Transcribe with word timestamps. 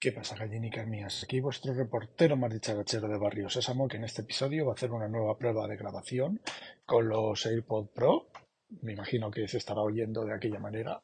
¿Qué 0.00 0.12
pasa, 0.12 0.34
gallinicas 0.34 0.86
mías? 0.86 1.22
Aquí 1.24 1.40
vuestro 1.40 1.74
reportero 1.74 2.34
más 2.34 2.50
dicharachero 2.50 3.06
de 3.06 3.18
Barrio 3.18 3.50
Sésamo, 3.50 3.86
que 3.86 3.98
en 3.98 4.04
este 4.04 4.22
episodio 4.22 4.64
va 4.64 4.72
a 4.72 4.74
hacer 4.74 4.92
una 4.92 5.08
nueva 5.08 5.36
prueba 5.36 5.68
de 5.68 5.76
grabación 5.76 6.40
con 6.86 7.06
los 7.10 7.44
AirPod 7.44 7.88
Pro 7.88 8.30
me 8.82 8.92
imagino 8.92 9.30
que 9.30 9.48
se 9.48 9.58
estará 9.58 9.80
oyendo 9.82 10.24
de 10.24 10.34
aquella 10.34 10.60
manera, 10.60 11.00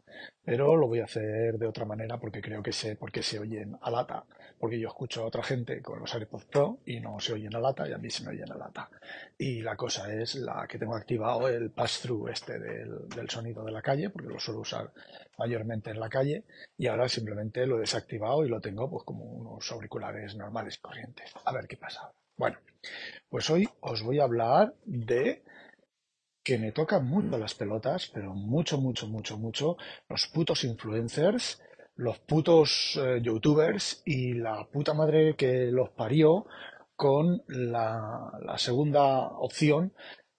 pero 0.46 0.76
lo 0.76 0.86
voy 0.86 1.00
a 1.00 1.06
hacer 1.06 1.58
de 1.58 1.66
otra 1.66 1.84
manera 1.84 2.18
porque 2.18 2.40
creo 2.40 2.62
que 2.62 2.72
sé 2.72 2.94
por 2.94 3.10
qué 3.10 3.20
se 3.20 3.40
oyen 3.40 3.76
a 3.82 3.90
lata, 3.90 4.24
porque 4.60 4.78
yo 4.78 4.86
escucho 4.86 5.24
a 5.24 5.26
otra 5.26 5.42
gente 5.42 5.82
con 5.82 5.98
los 5.98 6.14
AirPods 6.14 6.44
Pro 6.44 6.78
y 6.86 7.00
no 7.00 7.18
se 7.18 7.32
oyen 7.32 7.56
a 7.56 7.58
lata 7.58 7.88
y 7.88 7.92
a 7.92 7.98
mí 7.98 8.08
se 8.10 8.22
me 8.22 8.30
oyen 8.30 8.52
a 8.52 8.56
lata. 8.56 8.88
Y 9.36 9.60
la 9.60 9.74
cosa 9.74 10.14
es 10.14 10.36
la 10.36 10.68
que 10.68 10.78
tengo 10.78 10.94
activado 10.94 11.48
el 11.48 11.70
pass-through 11.70 12.28
este 12.28 12.60
del, 12.60 13.08
del 13.08 13.28
sonido 13.28 13.64
de 13.64 13.72
la 13.72 13.82
calle, 13.82 14.08
porque 14.08 14.28
lo 14.28 14.38
suelo 14.38 14.60
usar 14.60 14.92
mayormente 15.36 15.90
en 15.90 15.98
la 15.98 16.08
calle, 16.08 16.44
y 16.78 16.86
ahora 16.86 17.08
simplemente 17.08 17.66
lo 17.66 17.78
he 17.78 17.80
desactivado 17.80 18.44
y 18.44 18.48
lo 18.48 18.60
tengo 18.60 18.88
pues 18.88 19.02
como 19.02 19.24
unos 19.24 19.68
auriculares 19.72 20.36
normales 20.36 20.78
corrientes. 20.78 21.32
A 21.44 21.52
ver 21.52 21.66
qué 21.66 21.76
pasa. 21.76 22.12
Bueno, 22.36 22.58
pues 23.28 23.50
hoy 23.50 23.68
os 23.80 24.00
voy 24.04 24.20
a 24.20 24.24
hablar 24.24 24.74
de 24.84 25.42
que 26.46 26.58
me 26.58 26.70
tocan 26.70 27.04
mucho 27.04 27.36
las 27.38 27.54
pelotas, 27.54 28.08
pero 28.14 28.32
mucho, 28.32 28.78
mucho, 28.78 29.08
mucho, 29.08 29.36
mucho, 29.36 29.76
los 30.08 30.28
putos 30.28 30.62
influencers, 30.62 31.60
los 31.96 32.20
putos 32.20 32.96
eh, 33.02 33.18
youtubers 33.20 34.00
y 34.04 34.34
la 34.34 34.64
puta 34.70 34.94
madre 34.94 35.34
que 35.34 35.72
los 35.72 35.90
parió 35.90 36.46
con 36.94 37.42
la, 37.48 38.30
segunda 38.58 39.26
opción 39.26 39.92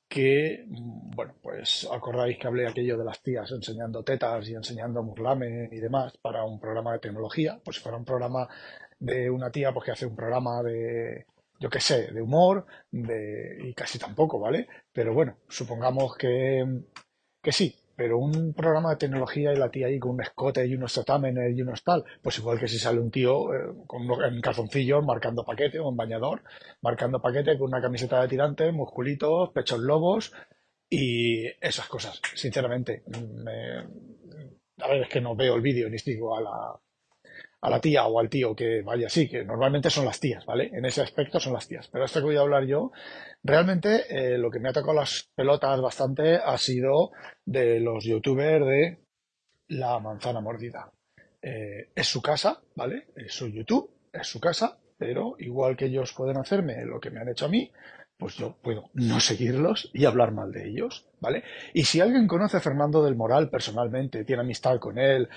que, 0.08 0.64
bueno, 0.70 1.34
pues 1.42 1.86
acordáis 1.92 2.38
que 2.40 2.48
hablé 2.48 2.68
aquello 2.68 2.98
de 2.98 3.04
las 3.04 3.22
tías 3.22 3.52
enseñando 3.52 4.02
tetas 4.02 4.48
y 4.48 4.54
enseñando 4.54 5.04
murlamen 5.04 5.68
y 5.74 5.80
demás 5.80 6.16
para 6.22 6.46
un 6.46 6.58
programa 6.58 6.94
de 6.94 7.00
tecnología, 7.00 7.60
pues 7.66 7.76
si 7.76 7.84
fuera 7.84 7.98
un 7.98 8.06
programa 8.06 8.48
de 8.98 9.30
una 9.30 9.52
tía 9.52 9.74
pues 9.74 9.84
que 9.84 9.92
hace 9.92 10.06
un 10.06 10.16
programa 10.16 10.64
de, 10.64 11.26
yo 11.60 11.70
qué 11.70 11.80
sé, 11.80 12.12
de 12.12 12.22
humor, 12.22 12.66
de, 12.92 13.58
y 13.64 13.74
casi 13.74 14.00
tampoco, 14.00 14.40
¿vale? 14.40 14.68
Pero 14.94 15.14
bueno, 15.14 15.38
supongamos 15.48 16.16
que, 16.16 16.66
que 17.42 17.52
sí, 17.52 17.76
pero 17.98 18.20
un 18.20 18.54
programa 18.54 18.92
de 18.92 18.98
tecnología 18.98 19.52
y 19.54 19.58
la 19.58 19.72
tía 19.72 19.88
ahí 19.88 19.98
con 20.00 20.12
un 20.12 20.22
escote 20.22 20.66
y 20.68 20.76
unos 20.76 20.94
tatámenes 20.94 21.58
y 21.58 21.62
unos 21.64 21.84
tal, 21.84 22.06
pues 22.22 22.38
igual 22.38 22.60
que 22.60 22.68
si 22.68 22.78
sale 22.78 23.00
un 23.00 23.10
tío 23.10 23.54
eh, 23.56 23.74
con 23.88 24.04
en 24.04 24.40
calzoncillos 24.40 25.04
marcando 25.04 25.44
paquete 25.44 25.80
o 25.80 25.90
en 25.90 25.98
bañador, 25.98 26.44
marcando 26.82 27.20
paquete 27.22 27.58
con 27.58 27.70
una 27.70 27.82
camiseta 27.82 28.22
de 28.22 28.28
tirantes, 28.28 28.72
musculitos, 28.72 29.50
pechos 29.50 29.80
lobos 29.80 30.32
y 30.90 31.48
esas 31.60 31.88
cosas. 31.88 32.22
Sinceramente, 32.36 33.04
me, 33.44 33.80
a 34.80 34.88
ver, 34.88 35.02
es 35.02 35.10
que 35.10 35.22
no 35.22 35.36
veo 35.36 35.56
el 35.56 35.62
vídeo 35.62 35.90
ni 35.90 35.98
sigo 35.98 36.38
a 36.38 36.42
la, 36.42 36.80
a 37.62 37.70
la 37.70 37.82
tía 37.82 38.06
o 38.06 38.20
al 38.20 38.30
tío 38.30 38.56
que 38.56 38.82
vaya 38.82 39.08
así, 39.08 39.28
que 39.28 39.44
normalmente 39.44 39.90
son 39.90 40.06
las 40.06 40.20
tías, 40.20 40.46
¿vale? 40.46 40.70
En 40.74 40.86
ese 40.86 41.02
aspecto 41.02 41.40
son 41.40 41.54
las 41.54 41.68
tías. 41.68 41.88
Pero 41.88 42.06
esto 42.06 42.20
que 42.20 42.26
voy 42.26 42.38
a 42.38 42.42
hablar 42.42 42.66
yo, 42.66 42.92
realmente 43.44 44.06
eh, 44.10 44.38
lo 44.38 44.52
que 44.52 44.60
me 44.60 44.70
ha 44.70 44.74
tocado 44.74 44.94
las 44.94 45.30
pelotas 45.36 45.82
bastante 45.82 46.36
ha 46.36 46.58
sido 46.58 47.12
de 47.46 47.80
los 47.80 48.04
youtubers 48.06 48.66
de 48.66 49.00
la 49.70 50.00
manzana 50.00 50.40
mordida. 50.40 50.92
Eh, 51.42 51.90
es 51.96 52.08
su 52.08 52.22
casa, 52.22 52.62
¿vale? 52.76 53.08
Es 53.16 53.34
su 53.34 53.48
YouTube, 53.48 53.92
es 54.14 54.28
su 54.28 54.40
casa, 54.40 54.80
pero 54.98 55.36
igual 55.40 55.76
que 55.76 55.86
ellos 55.86 56.14
pueden 56.14 56.38
hacerme 56.38 56.86
lo 56.86 57.00
que 57.00 57.12
me 57.12 57.20
han 57.20 57.30
hecho 57.30 57.46
a 57.46 57.50
mí, 57.50 57.72
pues 58.18 58.36
yo 58.36 58.58
puedo 58.62 58.90
no 58.94 59.20
seguirlos 59.20 59.92
y 59.94 60.06
hablar 60.06 60.32
mal 60.32 60.52
de 60.52 60.68
ellos, 60.68 61.08
¿vale? 61.20 61.44
Y 61.74 61.84
si 61.84 62.02
alguien 62.02 62.28
conoce 62.28 62.58
a 62.58 62.62
Fernando 62.62 63.04
del 63.04 63.16
Moral 63.16 63.50
personalmente, 63.50 64.26
tiene 64.26 64.42
amistad 64.42 64.80
con 64.80 64.98
él 64.98 65.30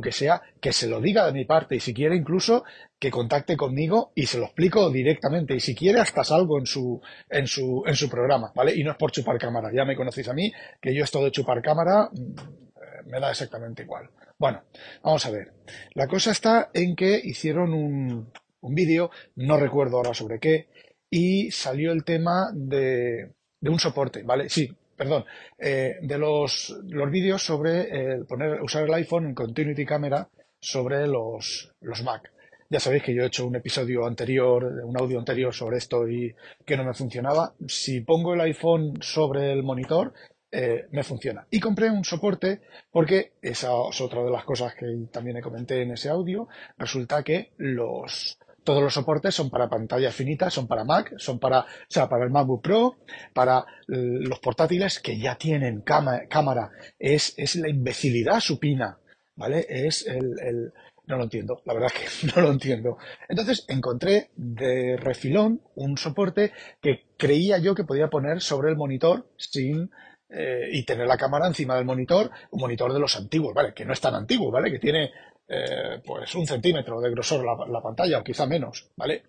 que 0.00 0.12
sea, 0.12 0.42
que 0.60 0.72
se 0.72 0.88
lo 0.88 1.00
diga 1.00 1.26
de 1.26 1.32
mi 1.32 1.44
parte 1.44 1.76
y 1.76 1.80
si 1.80 1.94
quiere 1.94 2.16
incluso 2.16 2.64
que 2.98 3.10
contacte 3.10 3.56
conmigo 3.56 4.12
y 4.14 4.26
se 4.26 4.38
lo 4.38 4.44
explico 4.46 4.90
directamente 4.90 5.54
y 5.54 5.60
si 5.60 5.74
quiere 5.74 6.00
hasta 6.00 6.24
salgo 6.24 6.58
en 6.58 6.66
su, 6.66 7.00
en 7.28 7.46
su, 7.46 7.82
en 7.86 7.94
su 7.94 8.08
programa, 8.08 8.52
¿vale? 8.54 8.74
Y 8.74 8.84
no 8.84 8.92
es 8.92 8.96
por 8.96 9.12
chupar 9.12 9.38
cámara, 9.38 9.70
ya 9.72 9.84
me 9.84 9.96
conocéis 9.96 10.28
a 10.28 10.34
mí, 10.34 10.52
que 10.80 10.94
yo 10.94 11.04
esto 11.04 11.22
de 11.22 11.30
chupar 11.30 11.62
cámara 11.62 12.10
mm, 12.12 13.10
me 13.10 13.20
da 13.20 13.30
exactamente 13.30 13.82
igual. 13.82 14.10
Bueno, 14.38 14.62
vamos 15.02 15.24
a 15.26 15.30
ver. 15.30 15.52
La 15.94 16.06
cosa 16.06 16.30
está 16.30 16.70
en 16.72 16.94
que 16.94 17.20
hicieron 17.22 17.74
un, 17.74 18.30
un 18.60 18.74
vídeo, 18.74 19.10
no 19.36 19.56
recuerdo 19.56 19.96
ahora 19.96 20.14
sobre 20.14 20.38
qué, 20.38 20.68
y 21.10 21.50
salió 21.50 21.92
el 21.92 22.04
tema 22.04 22.50
de, 22.54 23.32
de 23.60 23.70
un 23.70 23.78
soporte, 23.78 24.22
¿vale? 24.22 24.48
Sí, 24.48 24.76
perdón, 24.98 25.24
eh, 25.58 25.96
de 26.02 26.18
los, 26.18 26.76
los 26.88 27.10
vídeos 27.10 27.42
sobre 27.42 28.12
el 28.12 28.26
poner, 28.26 28.60
usar 28.60 28.84
el 28.84 28.94
iPhone 28.94 29.26
en 29.26 29.34
Continuity 29.34 29.86
Camera 29.86 30.28
sobre 30.60 31.06
los, 31.06 31.72
los 31.80 32.02
Mac. 32.02 32.32
Ya 32.68 32.80
sabéis 32.80 33.04
que 33.04 33.14
yo 33.14 33.22
he 33.22 33.28
hecho 33.28 33.46
un 33.46 33.56
episodio 33.56 34.04
anterior, 34.04 34.64
un 34.84 34.98
audio 35.00 35.18
anterior 35.18 35.54
sobre 35.54 35.78
esto 35.78 36.06
y 36.06 36.34
que 36.66 36.76
no 36.76 36.84
me 36.84 36.92
funcionaba. 36.92 37.54
Si 37.66 38.02
pongo 38.02 38.34
el 38.34 38.40
iPhone 38.42 38.98
sobre 39.00 39.52
el 39.52 39.62
monitor, 39.62 40.12
eh, 40.50 40.86
me 40.90 41.02
funciona. 41.02 41.46
Y 41.50 41.60
compré 41.60 41.90
un 41.90 42.04
soporte 42.04 42.60
porque 42.90 43.32
esa 43.40 43.70
es 43.88 44.00
otra 44.00 44.22
de 44.22 44.30
las 44.30 44.44
cosas 44.44 44.74
que 44.74 44.86
también 45.10 45.40
comenté 45.40 45.80
en 45.80 45.92
ese 45.92 46.10
audio. 46.10 46.48
Resulta 46.76 47.22
que 47.22 47.52
los, 47.56 48.38
todos 48.68 48.82
los 48.82 48.92
soportes 48.92 49.34
son 49.34 49.48
para 49.48 49.70
pantallas 49.70 50.14
finitas, 50.14 50.52
son 50.52 50.66
para 50.66 50.84
Mac, 50.84 51.14
son 51.16 51.38
para, 51.38 51.60
o 51.60 51.64
sea, 51.88 52.06
para 52.06 52.24
el 52.24 52.30
MacBook 52.30 52.60
Pro, 52.60 52.96
para 53.32 53.64
los 53.86 54.40
portátiles 54.40 55.00
que 55.00 55.18
ya 55.18 55.36
tienen 55.36 55.80
cámara. 55.80 56.70
Es, 56.98 57.32
es 57.38 57.56
la 57.56 57.70
imbecilidad 57.70 58.40
supina, 58.40 58.98
¿vale? 59.36 59.64
Es 59.70 60.06
el, 60.06 60.70
no 61.06 61.16
lo 61.16 61.22
entiendo, 61.22 61.62
la 61.64 61.72
verdad 61.72 61.90
es 61.94 61.98
que 61.98 62.26
no 62.36 62.42
lo 62.42 62.52
entiendo. 62.52 62.98
Entonces 63.26 63.64
encontré 63.68 64.32
de 64.36 64.98
refilón 64.98 65.62
un 65.74 65.96
soporte 65.96 66.52
que 66.82 67.06
creía 67.16 67.56
yo 67.56 67.74
que 67.74 67.84
podía 67.84 68.10
poner 68.10 68.42
sobre 68.42 68.68
el 68.68 68.76
monitor 68.76 69.30
sin 69.38 69.90
eh, 70.28 70.68
y 70.72 70.84
tener 70.84 71.06
la 71.06 71.16
cámara 71.16 71.46
encima 71.46 71.74
del 71.76 71.86
monitor, 71.86 72.30
un 72.50 72.60
monitor 72.60 72.92
de 72.92 73.00
los 73.00 73.16
antiguos, 73.16 73.54
¿vale? 73.54 73.72
Que 73.72 73.86
no 73.86 73.94
es 73.94 74.00
tan 74.02 74.14
antiguo, 74.14 74.50
¿vale? 74.50 74.70
Que 74.70 74.78
tiene 74.78 75.10
eh, 75.48 76.02
pues 76.04 76.34
un 76.34 76.46
centímetro 76.46 77.00
de 77.00 77.10
grosor 77.10 77.44
la, 77.44 77.80
pantalla 77.80 78.18
o 78.18 78.24
quizá 78.24 78.46
menos, 78.46 78.90
¿vale? 78.96 79.22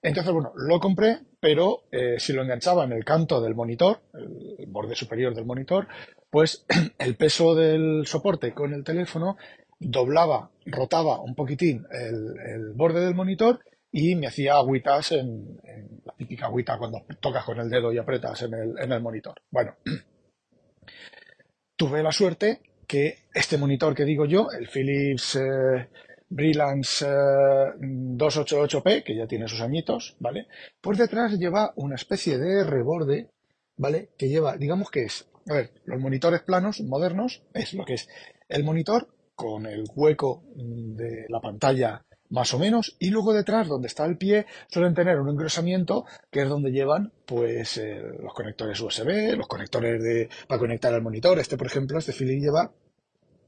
Entonces, 0.00 0.32
bueno, 0.32 0.52
lo 0.54 0.78
compré, 0.78 1.18
pero 1.40 1.82
eh, 1.90 2.20
si 2.20 2.32
lo 2.32 2.42
enganchaba 2.42 2.84
en 2.84 2.92
el 2.92 3.04
canto 3.04 3.40
del 3.40 3.56
monitor, 3.56 4.00
el 4.14 4.66
borde 4.68 4.94
superior 4.94 5.34
del 5.34 5.46
monitor, 5.46 5.88
pues 6.30 6.64
el 6.98 7.16
peso 7.16 7.56
del 7.56 8.06
soporte 8.06 8.54
con 8.54 8.72
el 8.72 8.84
teléfono 8.84 9.36
doblaba, 9.80 10.50
rotaba 10.66 11.20
un 11.20 11.34
poquitín 11.34 11.86
el, 11.90 12.72
borde 12.74 13.04
del 13.04 13.16
monitor 13.16 13.60
y 13.90 14.14
me 14.14 14.28
hacía 14.28 14.54
agüitas 14.54 15.12
en, 15.12 15.60
la 16.04 16.12
típica 16.12 16.46
agüita 16.46 16.78
cuando 16.78 17.04
tocas 17.20 17.44
con 17.44 17.58
el 17.58 17.68
dedo 17.68 17.92
y 17.92 17.98
apretas 17.98 18.42
en 18.42 18.54
el, 18.54 18.78
en 18.78 18.92
el 18.92 19.00
monitor. 19.00 19.34
Bueno, 19.50 19.74
tuve 21.76 22.02
la 22.02 22.12
suerte 22.12 22.60
que 22.88 23.18
este 23.34 23.58
monitor 23.58 23.94
que 23.94 24.04
digo 24.04 24.24
yo, 24.24 24.50
el 24.50 24.66
Philips 24.66 25.36
eh, 25.36 25.88
Brilance 26.30 27.06
288p, 27.06 28.90
eh, 28.90 29.04
que 29.04 29.14
ya 29.14 29.26
tiene 29.26 29.46
sus 29.46 29.60
añitos, 29.60 30.16
¿vale? 30.18 30.46
Por 30.80 30.96
detrás 30.96 31.38
lleva 31.38 31.72
una 31.76 31.94
especie 31.94 32.38
de 32.38 32.64
reborde, 32.64 33.30
¿vale? 33.76 34.10
Que 34.16 34.28
lleva, 34.28 34.56
digamos 34.56 34.90
que 34.90 35.04
es, 35.04 35.28
a 35.48 35.54
ver, 35.54 35.70
los 35.84 36.00
monitores 36.00 36.40
planos 36.40 36.80
modernos 36.80 37.42
es 37.52 37.74
lo 37.74 37.84
que 37.84 37.94
es 37.94 38.08
el 38.48 38.64
monitor 38.64 39.06
con 39.34 39.66
el 39.66 39.84
hueco 39.94 40.42
de 40.56 41.26
la 41.28 41.40
pantalla 41.40 42.04
más 42.30 42.52
o 42.54 42.58
menos, 42.58 42.96
y 42.98 43.10
luego 43.10 43.32
detrás, 43.32 43.68
donde 43.68 43.88
está 43.88 44.04
el 44.04 44.16
pie, 44.16 44.46
suelen 44.68 44.94
tener 44.94 45.18
un 45.18 45.28
engrosamiento 45.28 46.04
que 46.30 46.42
es 46.42 46.48
donde 46.48 46.70
llevan 46.70 47.12
pues 47.26 47.76
eh, 47.78 48.02
los 48.22 48.34
conectores 48.34 48.80
USB, 48.80 49.36
los 49.36 49.46
conectores 49.46 50.02
de, 50.02 50.28
para 50.46 50.58
conectar 50.58 50.92
al 50.92 51.02
monitor. 51.02 51.38
Este, 51.38 51.56
por 51.56 51.66
ejemplo, 51.66 51.98
este 51.98 52.12
Philips 52.12 52.42
lleva 52.42 52.72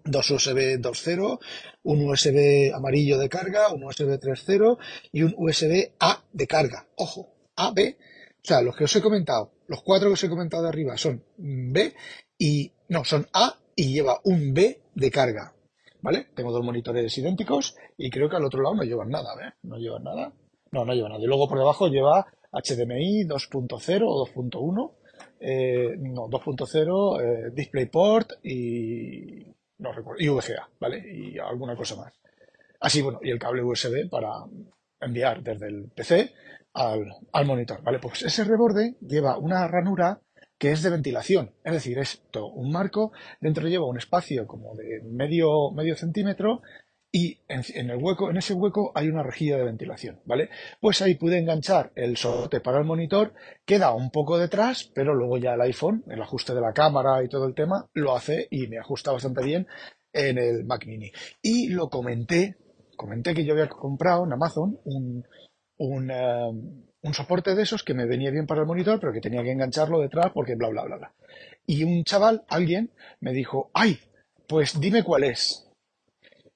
dos 0.04 0.30
USB 0.30 0.80
2.0, 0.80 1.38
un 1.82 2.08
USB 2.08 2.74
amarillo 2.74 3.18
de 3.18 3.28
carga, 3.28 3.72
un 3.72 3.84
USB 3.84 4.18
3.0 4.18 4.78
y 5.12 5.22
un 5.22 5.34
USB 5.36 5.92
A 5.98 6.24
de 6.32 6.46
carga. 6.46 6.86
Ojo, 6.96 7.34
A, 7.56 7.72
B. 7.72 7.96
O 8.42 8.46
sea, 8.46 8.62
los 8.62 8.74
que 8.76 8.84
os 8.84 8.96
he 8.96 9.02
comentado, 9.02 9.52
los 9.66 9.82
cuatro 9.82 10.08
que 10.08 10.14
os 10.14 10.24
he 10.24 10.28
comentado 10.28 10.62
de 10.62 10.70
arriba 10.70 10.96
son 10.96 11.22
B 11.36 11.94
y 12.38 12.72
no, 12.88 13.04
son 13.04 13.28
A 13.32 13.58
y 13.76 13.92
lleva 13.92 14.20
un 14.24 14.54
B 14.54 14.80
de 14.94 15.10
carga. 15.10 15.54
¿Vale? 16.02 16.28
Tengo 16.34 16.52
dos 16.52 16.64
monitores 16.64 17.16
idénticos 17.18 17.76
y 17.96 18.10
creo 18.10 18.28
que 18.28 18.36
al 18.36 18.44
otro 18.44 18.62
lado 18.62 18.76
no 18.76 18.82
llevan 18.82 19.10
nada, 19.10 19.34
¿eh? 19.42 19.52
No 19.62 19.76
llevan 19.76 20.04
nada. 20.04 20.32
No, 20.72 20.84
no 20.84 20.94
lleva 20.94 21.08
nada. 21.08 21.22
Y 21.22 21.26
luego 21.26 21.48
por 21.48 21.58
debajo 21.58 21.88
lleva 21.88 22.26
HDMI 22.52 23.24
2.0 23.24 24.02
o 24.06 24.26
2.1, 24.26 24.92
eh, 25.40 25.96
no, 25.98 26.28
2.0, 26.28 27.20
eh, 27.20 27.50
DisplayPort 27.52 28.44
y, 28.44 29.46
no 29.78 29.90
y 30.18 30.28
VGA, 30.28 30.68
¿vale? 30.78 31.02
Y 31.12 31.38
alguna 31.38 31.76
cosa 31.76 31.96
más. 31.96 32.12
Así, 32.80 33.02
bueno, 33.02 33.20
y 33.22 33.30
el 33.30 33.38
cable 33.38 33.62
USB 33.62 34.08
para 34.08 34.44
enviar 35.00 35.42
desde 35.42 35.68
el 35.68 35.90
PC 35.94 36.32
al, 36.74 37.06
al 37.32 37.46
monitor, 37.46 37.82
¿vale? 37.82 37.98
Pues 37.98 38.22
ese 38.22 38.44
reborde 38.44 38.96
lleva 39.00 39.38
una 39.38 39.66
ranura 39.66 40.20
que 40.60 40.70
es 40.72 40.82
de 40.82 40.90
ventilación. 40.90 41.52
Es 41.64 41.72
decir, 41.72 41.98
esto, 41.98 42.46
un 42.46 42.70
marco, 42.70 43.12
dentro 43.40 43.66
lleva 43.66 43.88
un 43.88 43.96
espacio 43.96 44.46
como 44.46 44.76
de 44.76 45.00
medio, 45.02 45.70
medio 45.72 45.96
centímetro 45.96 46.60
y 47.10 47.38
en, 47.48 47.90
el 47.90 47.96
hueco, 47.96 48.30
en 48.30 48.36
ese 48.36 48.52
hueco 48.52 48.92
hay 48.94 49.08
una 49.08 49.22
rejilla 49.22 49.56
de 49.56 49.64
ventilación, 49.64 50.20
¿vale? 50.26 50.50
Pues 50.78 51.00
ahí 51.00 51.14
pude 51.14 51.38
enganchar 51.38 51.92
el 51.96 52.18
soporte 52.18 52.60
para 52.60 52.78
el 52.78 52.84
monitor, 52.84 53.32
queda 53.64 53.94
un 53.94 54.10
poco 54.10 54.38
detrás, 54.38 54.84
pero 54.94 55.14
luego 55.14 55.38
ya 55.38 55.54
el 55.54 55.62
iPhone, 55.62 56.04
el 56.08 56.20
ajuste 56.20 56.54
de 56.54 56.60
la 56.60 56.74
cámara 56.74 57.24
y 57.24 57.28
todo 57.28 57.46
el 57.46 57.54
tema, 57.54 57.88
lo 57.94 58.14
hace 58.14 58.46
y 58.50 58.66
me 58.66 58.78
ajusta 58.78 59.12
bastante 59.12 59.42
bien 59.42 59.66
en 60.12 60.36
el 60.36 60.66
Mac 60.66 60.86
Mini. 60.86 61.10
Y 61.40 61.70
lo 61.70 61.88
comenté, 61.88 62.58
comenté 62.98 63.32
que 63.32 63.46
yo 63.46 63.54
había 63.54 63.68
comprado 63.70 64.26
en 64.26 64.34
Amazon 64.34 64.78
un, 64.84 65.24
un, 65.78 66.10
eh, 66.10 66.50
un 67.02 67.14
soporte 67.14 67.54
de 67.54 67.62
esos 67.62 67.82
que 67.82 67.94
me 67.94 68.06
venía 68.06 68.30
bien 68.30 68.46
para 68.46 68.60
el 68.60 68.66
monitor, 68.66 69.00
pero 69.00 69.12
que 69.12 69.20
tenía 69.20 69.42
que 69.42 69.52
engancharlo 69.52 70.00
detrás 70.00 70.32
porque 70.32 70.54
bla, 70.54 70.68
bla, 70.68 70.84
bla, 70.84 70.96
bla. 70.96 71.14
Y 71.66 71.84
un 71.84 72.04
chaval, 72.04 72.44
alguien, 72.48 72.90
me 73.20 73.32
dijo, 73.32 73.70
ay, 73.74 73.98
pues 74.46 74.78
dime 74.80 75.02
cuál 75.02 75.24
es. 75.24 75.66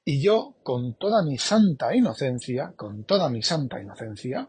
Y 0.04 0.20
yo, 0.22 0.56
con 0.62 0.98
toda 0.98 1.22
mi 1.22 1.38
santa 1.38 1.94
inocencia, 1.94 2.74
con 2.76 3.04
toda 3.04 3.30
mi 3.30 3.42
santa 3.42 3.80
inocencia, 3.80 4.48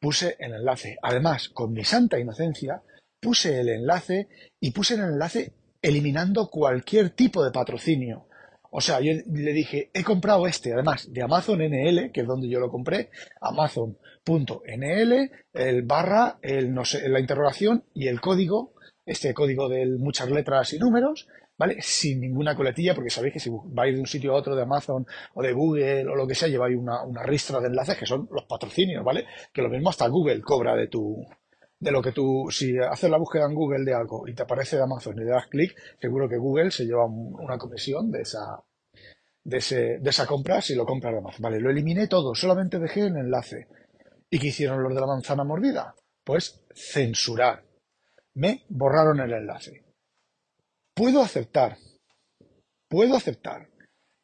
puse 0.00 0.36
el 0.40 0.54
enlace. 0.54 0.96
Además, 1.00 1.48
con 1.48 1.72
mi 1.72 1.84
santa 1.84 2.18
inocencia, 2.18 2.82
puse 3.20 3.60
el 3.60 3.68
enlace 3.68 4.28
y 4.60 4.72
puse 4.72 4.94
el 4.94 5.00
enlace 5.00 5.52
eliminando 5.80 6.50
cualquier 6.50 7.10
tipo 7.10 7.44
de 7.44 7.52
patrocinio. 7.52 8.26
O 8.76 8.80
sea, 8.80 8.98
yo 9.00 9.12
le 9.32 9.52
dije, 9.52 9.88
he 9.94 10.02
comprado 10.02 10.48
este, 10.48 10.72
además 10.72 11.12
de 11.12 11.22
Amazon 11.22 11.60
NL, 11.60 12.10
que 12.10 12.22
es 12.22 12.26
donde 12.26 12.48
yo 12.48 12.58
lo 12.58 12.72
compré, 12.72 13.08
Amazon.nl, 13.40 15.30
el 15.52 15.82
barra, 15.82 16.38
el 16.42 16.74
no 16.74 16.84
sé, 16.84 17.08
la 17.08 17.20
interrogación 17.20 17.84
y 17.94 18.08
el 18.08 18.20
código, 18.20 18.74
este 19.06 19.32
código 19.32 19.68
de 19.68 19.86
muchas 19.86 20.28
letras 20.28 20.72
y 20.72 20.80
números, 20.80 21.28
¿vale? 21.56 21.76
Sin 21.82 22.20
ninguna 22.20 22.56
coletilla, 22.56 22.96
porque 22.96 23.10
sabéis 23.10 23.34
que 23.34 23.38
si 23.38 23.50
vais 23.66 23.94
de 23.94 24.00
un 24.00 24.08
sitio 24.08 24.32
a 24.32 24.38
otro 24.38 24.56
de 24.56 24.62
Amazon 24.62 25.06
o 25.34 25.40
de 25.40 25.52
Google 25.52 26.08
o 26.08 26.16
lo 26.16 26.26
que 26.26 26.34
sea, 26.34 26.48
lleváis 26.48 26.76
una, 26.76 27.04
una 27.04 27.22
ristra 27.22 27.60
de 27.60 27.68
enlaces 27.68 27.96
que 27.96 28.06
son 28.06 28.28
los 28.32 28.42
patrocinios, 28.46 29.04
¿vale? 29.04 29.24
Que 29.52 29.62
lo 29.62 29.68
mismo 29.68 29.90
hasta 29.90 30.08
Google 30.08 30.40
cobra 30.40 30.74
de 30.74 30.88
tu, 30.88 31.24
de 31.84 31.92
lo 31.92 32.00
que 32.00 32.12
tú, 32.12 32.46
si 32.50 32.78
haces 32.78 33.10
la 33.10 33.18
búsqueda 33.18 33.44
en 33.44 33.54
Google 33.54 33.84
de 33.84 33.94
algo 33.94 34.26
y 34.26 34.34
te 34.34 34.42
aparece 34.42 34.76
de 34.76 34.84
Amazon 34.84 35.16
y 35.18 35.24
le 35.24 35.30
das 35.30 35.48
clic, 35.48 35.76
seguro 36.00 36.26
que 36.26 36.38
Google 36.38 36.70
se 36.70 36.86
lleva 36.86 37.04
una 37.04 37.58
comisión 37.58 38.10
de 38.10 38.22
esa, 38.22 38.58
de, 39.44 39.58
ese, 39.58 39.98
de 40.00 40.10
esa 40.10 40.26
compra 40.26 40.62
si 40.62 40.74
lo 40.74 40.86
compras 40.86 41.12
de 41.12 41.18
Amazon. 41.18 41.42
Vale, 41.42 41.60
lo 41.60 41.70
eliminé 41.70 42.08
todo, 42.08 42.34
solamente 42.34 42.78
dejé 42.78 43.00
el 43.00 43.16
enlace. 43.16 43.68
¿Y 44.30 44.38
qué 44.38 44.46
hicieron 44.46 44.82
los 44.82 44.94
de 44.94 45.00
la 45.00 45.06
manzana 45.06 45.44
mordida? 45.44 45.94
Pues 46.24 46.64
censurar. 46.74 47.62
Me 48.32 48.64
borraron 48.70 49.20
el 49.20 49.34
enlace. 49.34 49.84
Puedo 50.94 51.20
aceptar, 51.20 51.76
puedo 52.88 53.14
aceptar 53.14 53.68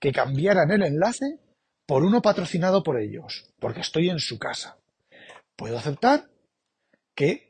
que 0.00 0.12
cambiaran 0.12 0.70
el 0.70 0.82
enlace 0.82 1.40
por 1.86 2.04
uno 2.04 2.22
patrocinado 2.22 2.82
por 2.82 2.98
ellos, 2.98 3.52
porque 3.58 3.80
estoy 3.80 4.08
en 4.08 4.18
su 4.18 4.38
casa. 4.38 4.78
Puedo 5.56 5.76
aceptar 5.76 6.30
que 7.14 7.49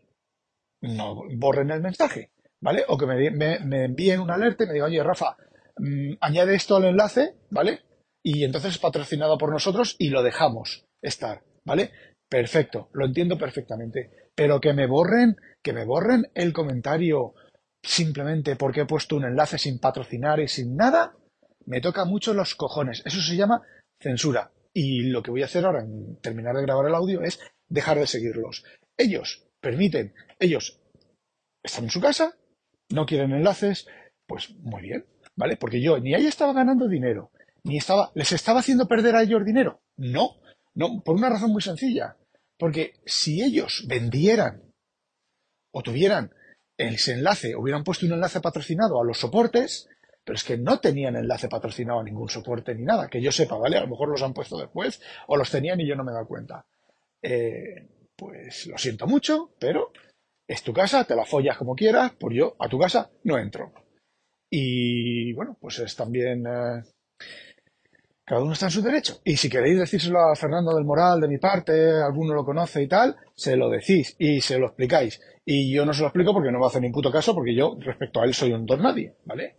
no 0.80 1.24
borren 1.36 1.70
el 1.70 1.80
mensaje, 1.80 2.32
¿vale? 2.60 2.84
O 2.88 2.96
que 2.96 3.06
me, 3.06 3.84
envíen 3.84 4.20
un 4.20 4.30
alerta 4.30 4.64
y 4.64 4.66
me 4.66 4.72
digan, 4.74 4.88
oye, 4.88 5.02
Rafa, 5.02 5.36
mm, 5.76 6.14
añade 6.20 6.54
esto 6.54 6.76
al 6.76 6.84
enlace, 6.84 7.36
¿vale? 7.50 7.80
Y 8.22 8.44
entonces 8.44 8.72
es 8.72 8.78
patrocinado 8.78 9.38
por 9.38 9.50
nosotros 9.50 9.96
y 9.98 10.10
lo 10.10 10.22
dejamos 10.22 10.86
estar, 11.02 11.42
¿vale? 11.64 11.90
Perfecto, 12.28 12.88
lo 12.92 13.06
entiendo 13.06 13.36
perfectamente. 13.38 14.30
Pero 14.34 14.60
que 14.60 14.72
me 14.72 14.86
borren, 14.86 15.36
que 15.62 15.72
me 15.72 15.84
borren 15.84 16.30
el 16.34 16.52
comentario 16.52 17.34
simplemente 17.82 18.56
porque 18.56 18.82
he 18.82 18.86
puesto 18.86 19.16
un 19.16 19.24
enlace 19.24 19.58
sin 19.58 19.78
patrocinar 19.78 20.40
y 20.40 20.48
sin 20.48 20.76
nada, 20.76 21.16
me 21.66 21.80
toca 21.80 22.04
mucho 22.04 22.34
los 22.34 22.54
cojones. 22.54 23.02
Eso 23.04 23.20
se 23.20 23.36
llama 23.36 23.62
censura. 23.98 24.52
Y 24.72 25.04
lo 25.04 25.22
que 25.22 25.30
voy 25.30 25.42
a 25.42 25.46
hacer 25.46 25.64
ahora 25.64 25.82
en 25.82 26.16
terminar 26.20 26.54
de 26.54 26.62
grabar 26.62 26.86
el 26.86 26.94
audio 26.94 27.22
es 27.22 27.40
dejar 27.68 27.98
de 27.98 28.06
seguirlos. 28.06 28.64
Ellos 28.96 29.49
permiten, 29.60 30.14
ellos 30.38 30.80
están 31.62 31.84
en 31.84 31.90
su 31.90 32.00
casa, 32.00 32.36
no 32.90 33.06
quieren 33.06 33.32
enlaces, 33.32 33.86
pues 34.26 34.50
muy 34.56 34.82
bien, 34.82 35.06
¿vale? 35.36 35.56
Porque 35.56 35.80
yo 35.80 35.98
ni 35.98 36.14
ahí 36.14 36.26
estaba 36.26 36.52
ganando 36.52 36.88
dinero, 36.88 37.30
ni 37.64 37.76
estaba, 37.76 38.10
les 38.14 38.32
estaba 38.32 38.60
haciendo 38.60 38.88
perder 38.88 39.16
a 39.16 39.22
ellos 39.22 39.44
dinero. 39.44 39.80
No, 39.96 40.36
no, 40.74 41.02
por 41.02 41.16
una 41.16 41.28
razón 41.28 41.50
muy 41.52 41.62
sencilla. 41.62 42.16
Porque 42.58 42.94
si 43.06 43.42
ellos 43.42 43.84
vendieran 43.88 44.62
o 45.72 45.82
tuvieran 45.82 46.34
ese 46.76 47.14
enlace, 47.14 47.56
hubieran 47.56 47.84
puesto 47.84 48.06
un 48.06 48.12
enlace 48.12 48.40
patrocinado 48.40 49.00
a 49.00 49.04
los 49.04 49.18
soportes, 49.18 49.88
pero 50.24 50.36
es 50.36 50.44
que 50.44 50.58
no 50.58 50.78
tenían 50.78 51.16
enlace 51.16 51.48
patrocinado 51.48 52.00
a 52.00 52.04
ningún 52.04 52.28
soporte 52.28 52.74
ni 52.74 52.84
nada, 52.84 53.08
que 53.08 53.22
yo 53.22 53.32
sepa, 53.32 53.56
¿vale? 53.56 53.78
A 53.78 53.82
lo 53.82 53.88
mejor 53.88 54.08
los 54.08 54.22
han 54.22 54.34
puesto 54.34 54.58
después 54.58 55.00
o 55.26 55.36
los 55.36 55.50
tenían 55.50 55.80
y 55.80 55.86
yo 55.86 55.96
no 55.96 56.04
me 56.04 56.10
he 56.10 56.14
dado 56.14 56.26
cuenta. 56.26 56.66
Eh, 57.22 57.88
pues 58.20 58.66
lo 58.66 58.76
siento 58.76 59.06
mucho, 59.06 59.54
pero 59.58 59.92
es 60.46 60.62
tu 60.62 60.74
casa, 60.74 61.04
te 61.04 61.16
la 61.16 61.24
follas 61.24 61.56
como 61.56 61.74
quieras, 61.74 62.12
por 62.12 62.34
yo 62.34 62.54
a 62.58 62.68
tu 62.68 62.78
casa 62.78 63.10
no 63.24 63.38
entro. 63.38 63.72
Y 64.50 65.32
bueno, 65.32 65.56
pues 65.58 65.78
es 65.78 65.96
también... 65.96 66.44
Eh, 66.46 66.82
cada 68.26 68.42
uno 68.42 68.52
está 68.52 68.66
en 68.66 68.72
su 68.72 68.82
derecho. 68.82 69.20
Y 69.24 69.38
si 69.38 69.48
queréis 69.48 69.78
decírselo 69.78 70.20
a 70.20 70.36
Fernando 70.36 70.74
del 70.74 70.84
Moral 70.84 71.20
de 71.20 71.28
mi 71.28 71.38
parte, 71.38 71.72
alguno 72.02 72.34
lo 72.34 72.44
conoce 72.44 72.82
y 72.82 72.88
tal, 72.88 73.16
se 73.34 73.56
lo 73.56 73.70
decís 73.70 74.14
y 74.18 74.42
se 74.42 74.58
lo 74.58 74.66
explicáis. 74.66 75.20
Y 75.46 75.72
yo 75.72 75.86
no 75.86 75.94
se 75.94 76.02
lo 76.02 76.08
explico 76.08 76.34
porque 76.34 76.52
no 76.52 76.60
me 76.60 76.66
hace 76.66 76.80
ni 76.80 76.90
puto 76.90 77.10
caso, 77.10 77.34
porque 77.34 77.54
yo 77.54 77.76
respecto 77.80 78.20
a 78.20 78.26
él 78.26 78.34
soy 78.34 78.52
un 78.52 78.66
don 78.66 78.82
nadie, 78.82 79.16
¿vale? 79.24 79.56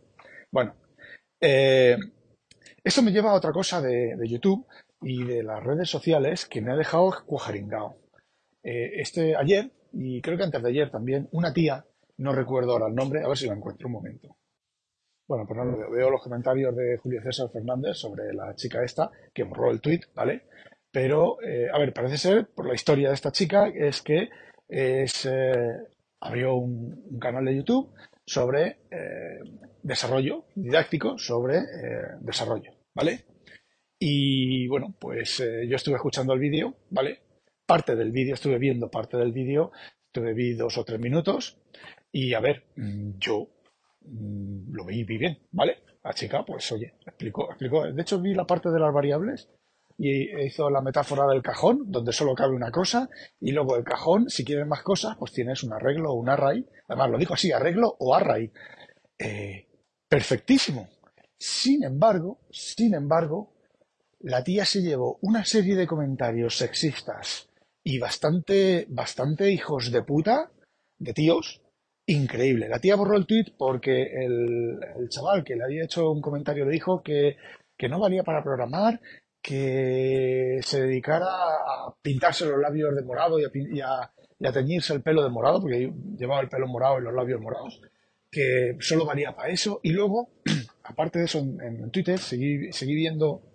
Bueno, 0.51 0.75
eh, 1.41 1.97
esto 2.83 3.01
me 3.01 3.11
lleva 3.11 3.31
a 3.31 3.35
otra 3.35 3.51
cosa 3.51 3.81
de, 3.81 4.15
de, 4.15 4.29
YouTube 4.29 4.67
y 5.01 5.23
de 5.23 5.41
las 5.41 5.63
redes 5.63 5.89
sociales 5.89 6.45
que 6.45 6.61
me 6.61 6.71
ha 6.71 6.75
dejado 6.75 7.11
cuajaringao. 7.25 7.97
Eh, 8.63 9.01
este 9.01 9.35
ayer, 9.35 9.71
y 9.93 10.21
creo 10.21 10.37
que 10.37 10.43
antes 10.43 10.61
de 10.61 10.69
ayer 10.69 10.91
también, 10.91 11.27
una 11.31 11.53
tía, 11.53 11.85
no 12.17 12.33
recuerdo 12.33 12.73
ahora 12.73 12.87
el 12.87 12.95
nombre, 12.95 13.23
a 13.23 13.27
ver 13.27 13.37
si 13.37 13.47
lo 13.47 13.53
encuentro 13.53 13.87
un 13.87 13.93
momento. 13.93 14.37
Bueno, 15.27 15.45
pues 15.47 15.57
no 15.57 15.89
veo. 15.89 16.09
los 16.09 16.21
comentarios 16.21 16.75
de 16.75 16.97
Julio 16.97 17.21
César 17.23 17.49
Fernández 17.51 17.97
sobre 17.97 18.33
la 18.33 18.53
chica 18.55 18.83
esta, 18.83 19.09
que 19.33 19.43
borró 19.43 19.71
el 19.71 19.79
tweet, 19.79 20.01
¿vale? 20.13 20.43
Pero, 20.91 21.41
eh, 21.41 21.69
a 21.71 21.79
ver, 21.79 21.93
parece 21.93 22.17
ser, 22.17 22.47
por 22.47 22.67
la 22.67 22.73
historia 22.73 23.07
de 23.07 23.13
esta 23.13 23.31
chica, 23.31 23.67
es 23.67 24.01
que 24.01 24.29
es, 24.67 25.25
eh, 25.25 25.77
abrió 26.19 26.55
un, 26.55 27.17
canal 27.19 27.45
de 27.45 27.55
YouTube 27.55 27.93
sobre 28.25 28.79
desarrollo 29.83 30.45
didáctico, 30.55 31.17
sobre 31.17 31.61
desarrollo, 32.19 32.71
¿vale? 32.93 33.25
Y 33.97 34.67
bueno, 34.67 34.95
pues 34.99 35.37
yo 35.37 35.75
estuve 35.75 35.95
escuchando 35.95 36.33
el 36.33 36.39
vídeo, 36.39 36.75
¿vale? 36.89 37.19
Parte 37.71 37.95
del 37.95 38.11
vídeo, 38.11 38.33
estuve 38.33 38.57
viendo 38.57 38.91
parte 38.91 39.15
del 39.15 39.31
vídeo, 39.31 39.71
estuve 40.07 40.33
vi 40.33 40.55
dos 40.55 40.77
o 40.77 40.83
tres 40.83 40.99
minutos 40.99 41.57
y 42.11 42.33
a 42.33 42.41
ver, 42.41 42.65
mm, 42.75 43.11
yo 43.17 43.47
mm, 44.01 44.73
lo 44.73 44.83
vi 44.83 45.05
bien, 45.05 45.39
¿vale? 45.53 45.77
La 46.03 46.11
chica, 46.11 46.43
pues 46.43 46.69
oye, 46.73 46.95
explicó, 47.05 47.49
explicó. 47.49 47.89
De 47.89 48.01
hecho, 48.01 48.19
vi 48.19 48.33
la 48.33 48.45
parte 48.45 48.69
de 48.71 48.77
las 48.77 48.93
variables 48.93 49.47
y 49.97 50.37
hizo 50.45 50.69
la 50.69 50.81
metáfora 50.81 51.25
del 51.27 51.41
cajón, 51.41 51.89
donde 51.89 52.11
solo 52.11 52.35
cabe 52.35 52.53
una 52.57 52.71
cosa, 52.71 53.09
y 53.39 53.53
luego 53.53 53.77
el 53.77 53.85
cajón, 53.85 54.29
si 54.29 54.43
quieres 54.43 54.67
más 54.67 54.83
cosas, 54.83 55.15
pues 55.17 55.31
tienes 55.31 55.63
un 55.63 55.71
arreglo 55.71 56.11
o 56.11 56.15
un 56.15 56.27
array. 56.27 56.67
Además, 56.89 57.09
lo 57.11 57.17
dijo 57.19 57.35
así, 57.35 57.53
arreglo 57.53 57.95
o 57.99 58.13
array. 58.13 58.51
Eh, 59.17 59.65
perfectísimo. 60.09 60.89
Sin 61.37 61.85
embargo, 61.85 62.41
sin 62.51 62.95
embargo, 62.95 63.53
la 64.19 64.43
tía 64.43 64.65
se 64.65 64.81
llevó 64.81 65.19
una 65.21 65.45
serie 65.45 65.77
de 65.77 65.87
comentarios 65.87 66.57
sexistas 66.57 67.47
y 67.83 67.99
bastante, 67.99 68.85
bastante 68.89 69.51
hijos 69.51 69.91
de 69.91 70.03
puta, 70.03 70.51
de 70.99 71.13
tíos, 71.13 71.61
increíble. 72.05 72.69
La 72.69 72.79
tía 72.79 72.95
borró 72.95 73.17
el 73.17 73.25
tweet 73.25 73.53
porque 73.57 74.03
el, 74.03 74.79
chaval 75.09 75.43
que 75.43 75.55
le 75.55 75.63
había 75.63 75.85
hecho 75.85 76.11
un 76.11 76.21
comentario 76.21 76.65
le 76.65 76.71
dijo 76.71 77.01
que, 77.01 77.37
no 77.89 77.99
valía 77.99 78.23
para 78.23 78.43
programar, 78.43 79.01
que 79.41 80.59
se 80.61 80.81
dedicara 80.83 81.25
a 81.25 81.95
pintarse 81.99 82.45
los 82.45 82.59
labios 82.59 82.95
de 82.95 83.01
morado 83.01 83.39
y 83.39 83.81
a, 83.81 84.51
teñirse 84.53 84.93
el 84.93 85.01
pelo 85.01 85.23
de 85.23 85.29
morado, 85.29 85.59
porque 85.61 85.91
llevaba 86.15 86.41
el 86.41 86.49
pelo 86.49 86.67
morado 86.67 86.99
y 86.99 87.03
los 87.03 87.13
labios 87.13 87.41
morados, 87.41 87.81
que 88.29 88.77
solo 88.79 89.05
valía 89.05 89.35
para 89.35 89.49
eso. 89.49 89.79
Y 89.81 89.93
luego, 89.93 90.29
aparte 90.83 91.19
de 91.19 91.25
eso, 91.25 91.39
en, 91.39 91.89
Twitter 91.89 92.19
seguí, 92.19 92.71
seguí 92.71 92.93
viendo 92.93 93.50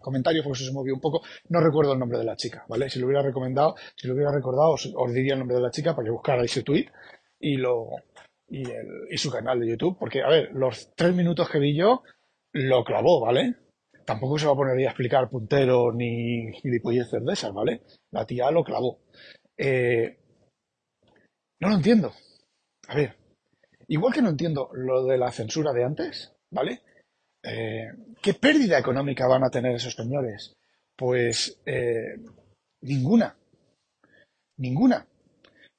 comentarios 0.00 0.44
porque 0.44 0.64
se 0.64 0.72
movió 0.72 0.94
un 0.94 1.00
poco. 1.00 1.22
No 1.48 1.60
recuerdo 1.60 1.92
el 1.92 1.98
nombre 1.98 2.18
de 2.18 2.24
la 2.24 2.36
chica, 2.36 2.64
¿vale? 2.68 2.88
Si 2.90 2.98
lo 2.98 3.06
hubiera 3.06 3.22
recomendado, 3.22 3.74
si 3.96 4.08
lo 4.08 4.14
hubiera 4.14 4.32
recordado, 4.32 4.72
os, 4.72 5.14
diría 5.14 5.34
el 5.34 5.38
nombre 5.38 5.56
de 5.56 5.62
la 5.62 5.70
chica 5.70 5.94
para 5.94 6.06
que 6.06 6.12
buscara 6.12 6.42
ese 6.44 6.62
tweet 6.62 6.86
y 7.38 7.56
lo 7.56 7.88
y 8.48 9.16
su 9.16 9.30
canal 9.30 9.60
de 9.60 9.68
YouTube. 9.68 9.96
Porque, 9.98 10.22
a 10.22 10.28
ver, 10.28 10.50
los 10.52 10.92
tres 10.96 11.14
minutos 11.14 11.48
que 11.48 11.58
vi 11.58 11.76
yo 11.76 12.02
lo 12.52 12.84
clavó, 12.84 13.20
¿vale? 13.20 13.56
Tampoco 14.04 14.38
se 14.38 14.46
va 14.46 14.52
a 14.52 14.56
poner 14.56 14.76
ahí 14.76 14.84
a 14.84 14.88
explicar 14.88 15.30
puntero 15.30 15.92
ni 15.92 16.52
gilipolleces 16.54 17.24
de 17.24 17.32
esas, 17.32 17.52
¿vale? 17.52 17.82
La 18.10 18.26
tía 18.26 18.50
lo 18.50 18.64
clavó. 18.64 18.98
Eh, 19.56 20.18
no 21.60 21.68
lo 21.68 21.76
entiendo. 21.76 22.12
A 22.88 22.96
ver, 22.96 23.16
igual 23.86 24.12
que 24.12 24.22
no 24.22 24.30
entiendo 24.30 24.70
lo 24.72 25.04
de 25.04 25.18
la 25.18 25.30
censura 25.30 25.72
de 25.72 25.84
antes, 25.84 26.34
¿vale? 26.50 26.82
Eh, 27.42 27.88
¿Qué 28.20 28.34
pérdida 28.34 28.78
económica 28.78 29.26
van 29.26 29.44
a 29.44 29.50
tener 29.50 29.74
esos 29.74 29.94
señores? 29.94 30.56
Pues 30.96 31.60
eh, 31.64 32.16
ninguna. 32.82 33.36
Ninguna. 34.58 35.06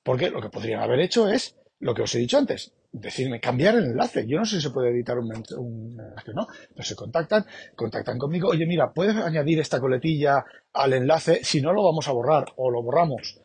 Porque 0.04 0.30
lo 0.30 0.42
que 0.42 0.50
podrían 0.50 0.82
haber 0.82 1.00
hecho 1.00 1.30
es 1.30 1.56
lo 1.80 1.94
que 1.94 2.02
os 2.02 2.16
he 2.16 2.20
dicho 2.20 2.38
antes, 2.38 2.74
decirme 2.92 3.40
cambiar 3.40 3.76
el 3.76 3.86
enlace. 3.86 4.26
Yo 4.28 4.40
no 4.40 4.46
sé 4.46 4.56
si 4.56 4.64
se 4.64 4.70
puede 4.72 4.90
editar 4.90 5.20
un, 5.20 5.32
enlace 5.32 5.56
o 5.56 6.34
no, 6.34 6.48
pero 6.70 6.84
se 6.84 6.96
contactan, 6.96 7.46
contactan 7.76 8.18
conmigo. 8.18 8.50
Oye, 8.50 8.66
mira, 8.66 8.92
puedes 8.92 9.16
añadir 9.16 9.60
esta 9.60 9.80
coletilla 9.80 10.44
al 10.74 10.94
enlace, 10.94 11.44
si 11.44 11.62
no 11.62 11.74
lo 11.74 11.84
vamos 11.84 12.08
a 12.08 12.12
borrar 12.12 12.46
o 12.56 12.72
lo 12.72 12.82
borramos. 12.82 13.42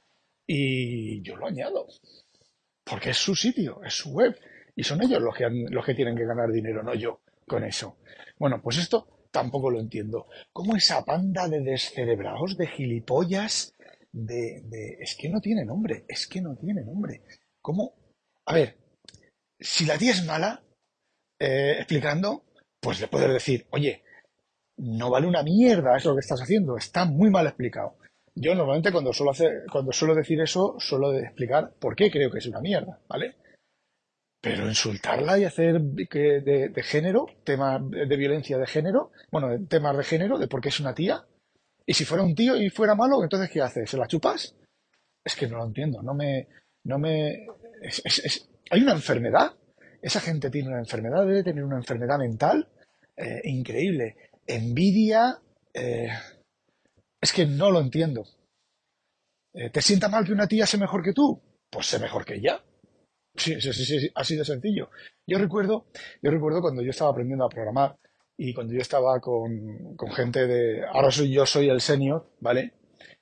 Y 0.47 1.23
yo 1.23 1.37
lo 1.37 1.47
añado. 1.47 1.87
Porque 2.85 3.11
es 3.11 3.19
su 3.19 3.35
sitio, 3.35 3.83
es 3.85 3.95
su 3.95 4.13
web. 4.13 4.39
Y 4.75 4.85
son 4.85 5.03
ellos 5.03 5.21
los 5.21 5.35
que, 5.35 5.49
los 5.71 5.85
que 5.85 5.95
tienen 5.95 6.17
que 6.17 6.25
ganar 6.25 6.51
dinero, 6.51 6.83
no 6.83 6.95
yo, 6.95 7.21
con 7.47 7.65
eso. 7.65 7.99
Bueno, 8.39 8.61
pues 8.63 8.79
esto 8.79 9.29
tampoco 9.31 9.71
lo 9.71 9.81
entiendo. 9.81 10.27
¿Cómo 10.53 10.77
esa 10.77 11.05
panda 11.05 11.49
de 11.49 11.61
descerebrados, 11.61 12.57
de 12.57 12.67
gilipollas, 12.67 13.75
de, 14.13 14.63
de... 14.65 14.97
Es 15.01 15.15
que 15.15 15.29
no 15.29 15.41
tiene 15.41 15.65
nombre, 15.65 16.05
es 16.09 16.27
que 16.27 16.41
no 16.41 16.57
tiene 16.57 16.83
nombre. 16.83 17.23
¿Cómo? 17.61 17.95
A 18.47 18.55
ver, 18.55 18.77
si 19.59 19.85
la 19.85 19.99
tía 19.99 20.13
es 20.13 20.25
mala, 20.25 20.63
eh, 21.39 21.75
explicando, 21.79 22.45
pues 22.81 23.01
le 23.01 23.09
puedes 23.09 23.33
decir, 23.33 23.67
oye, 23.71 24.03
no 24.79 25.11
vale 25.11 25.27
una 25.27 25.43
mierda 25.43 25.97
eso 25.97 26.15
que 26.15 26.21
estás 26.21 26.41
haciendo, 26.41 26.77
está 26.77 27.05
muy 27.05 27.31
mal 27.31 27.47
explicado. 27.47 27.97
Yo 28.35 28.55
normalmente 28.55 28.93
cuando 28.93 29.13
suelo, 29.13 29.31
hacer, 29.31 29.65
cuando 29.71 29.93
suelo 29.93 30.15
decir 30.15 30.41
eso, 30.41 30.77
suelo 30.79 31.13
explicar 31.15 31.73
por 31.79 31.97
qué 31.97 32.11
creo 32.11 32.31
que 32.31 32.39
es 32.39 32.47
una 32.47 32.61
mierda, 32.61 33.01
¿vale? 33.09 33.37
Pero 34.49 34.69
insultarla 34.69 35.39
y 35.39 35.45
hacer 35.45 35.81
de, 35.81 36.71
de, 36.73 36.83
género, 36.83 37.27
temas 37.45 37.81
de 37.91 38.17
violencia 38.17 38.59
de 38.59 38.67
género, 38.67 39.11
bueno, 39.31 39.49
temas 39.67 39.97
de 39.97 40.05
género, 40.05 40.39
de 40.39 40.49
por 40.49 40.61
qué 40.61 40.69
es 40.69 40.81
una 40.81 40.95
tía, 40.95 41.25
y 41.85 41.95
si 41.95 42.05
fuera 42.05 42.23
un 42.23 42.35
tío 42.35 42.57
y 42.57 42.71
fuera 42.71 42.95
malo, 42.95 43.23
entonces 43.23 43.51
¿qué 43.51 43.61
haces? 43.61 43.91
¿Se 43.91 43.97
la 43.97 44.07
chupas? 44.07 44.55
Es 45.25 45.35
que 45.35 45.49
no 45.49 45.59
lo 45.59 45.67
entiendo, 45.67 46.03
no 46.03 46.15
me, 46.15 46.49
no 46.85 46.99
me, 46.99 47.47
hay 48.71 48.83
una 48.83 48.93
enfermedad. 48.93 49.53
Esa 50.03 50.21
gente 50.21 50.51
tiene 50.51 50.69
una 50.69 50.79
enfermedad, 50.79 51.27
debe 51.27 51.43
tener 51.43 51.65
una 51.65 51.77
enfermedad 51.77 52.19
mental 52.19 52.69
eh, 53.17 53.41
increíble. 53.45 54.17
Envidia. 54.47 55.39
Eh, 55.73 56.09
es 57.21 57.33
que 57.33 57.47
no 57.47 57.71
lo 57.71 57.81
entiendo. 57.81 58.25
Eh, 59.55 59.71
¿Te 59.71 59.83
sienta 59.83 60.09
mal 60.09 60.25
que 60.25 60.33
una 60.33 60.47
tía 60.47 60.67
sea 60.67 60.81
mejor 60.81 61.03
que 61.03 61.13
tú? 61.13 61.43
Pues 61.71 61.87
sé 61.87 61.99
mejor 61.99 62.25
que 62.25 62.35
ella. 62.35 62.63
Sí, 63.37 63.61
sí, 63.61 63.73
sí, 63.73 63.85
sí, 63.85 64.11
así 64.15 64.37
de 64.37 64.45
sencillo. 64.45 64.91
Yo 65.27 65.39
recuerdo, 65.39 65.87
yo 66.23 66.31
recuerdo 66.31 66.61
cuando 66.61 66.83
yo 66.83 66.91
estaba 66.91 67.11
aprendiendo 67.11 67.45
a 67.45 67.49
programar 67.49 67.97
y 68.37 68.53
cuando 68.55 68.73
yo 68.73 68.81
estaba 68.81 69.21
con, 69.21 69.97
con 69.97 70.11
gente 70.13 70.47
de. 70.47 70.85
Ahora 70.87 71.11
soy 71.11 71.33
yo 71.33 71.47
soy 71.47 71.69
el 71.69 71.81
senior, 71.81 72.31
¿vale? 72.41 72.75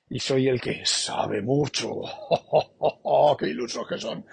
Y 0.09 0.19
soy 0.19 0.47
el 0.47 0.61
que 0.61 0.81
sabe 0.85 1.41
mucho. 1.41 1.89
¡Oh, 1.91 3.35
¡Qué 3.39 3.47
ilusos 3.47 3.87
que 3.87 3.97
son! 3.97 4.25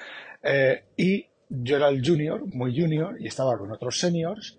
Eh, 0.43 0.85
y 0.97 1.27
yo 1.49 1.77
era 1.77 1.89
el 1.89 2.07
junior, 2.07 2.45
muy 2.55 2.79
junior, 2.79 3.21
y 3.21 3.27
estaba 3.27 3.59
con 3.59 3.71
otros 3.73 3.99
seniors, 3.99 4.59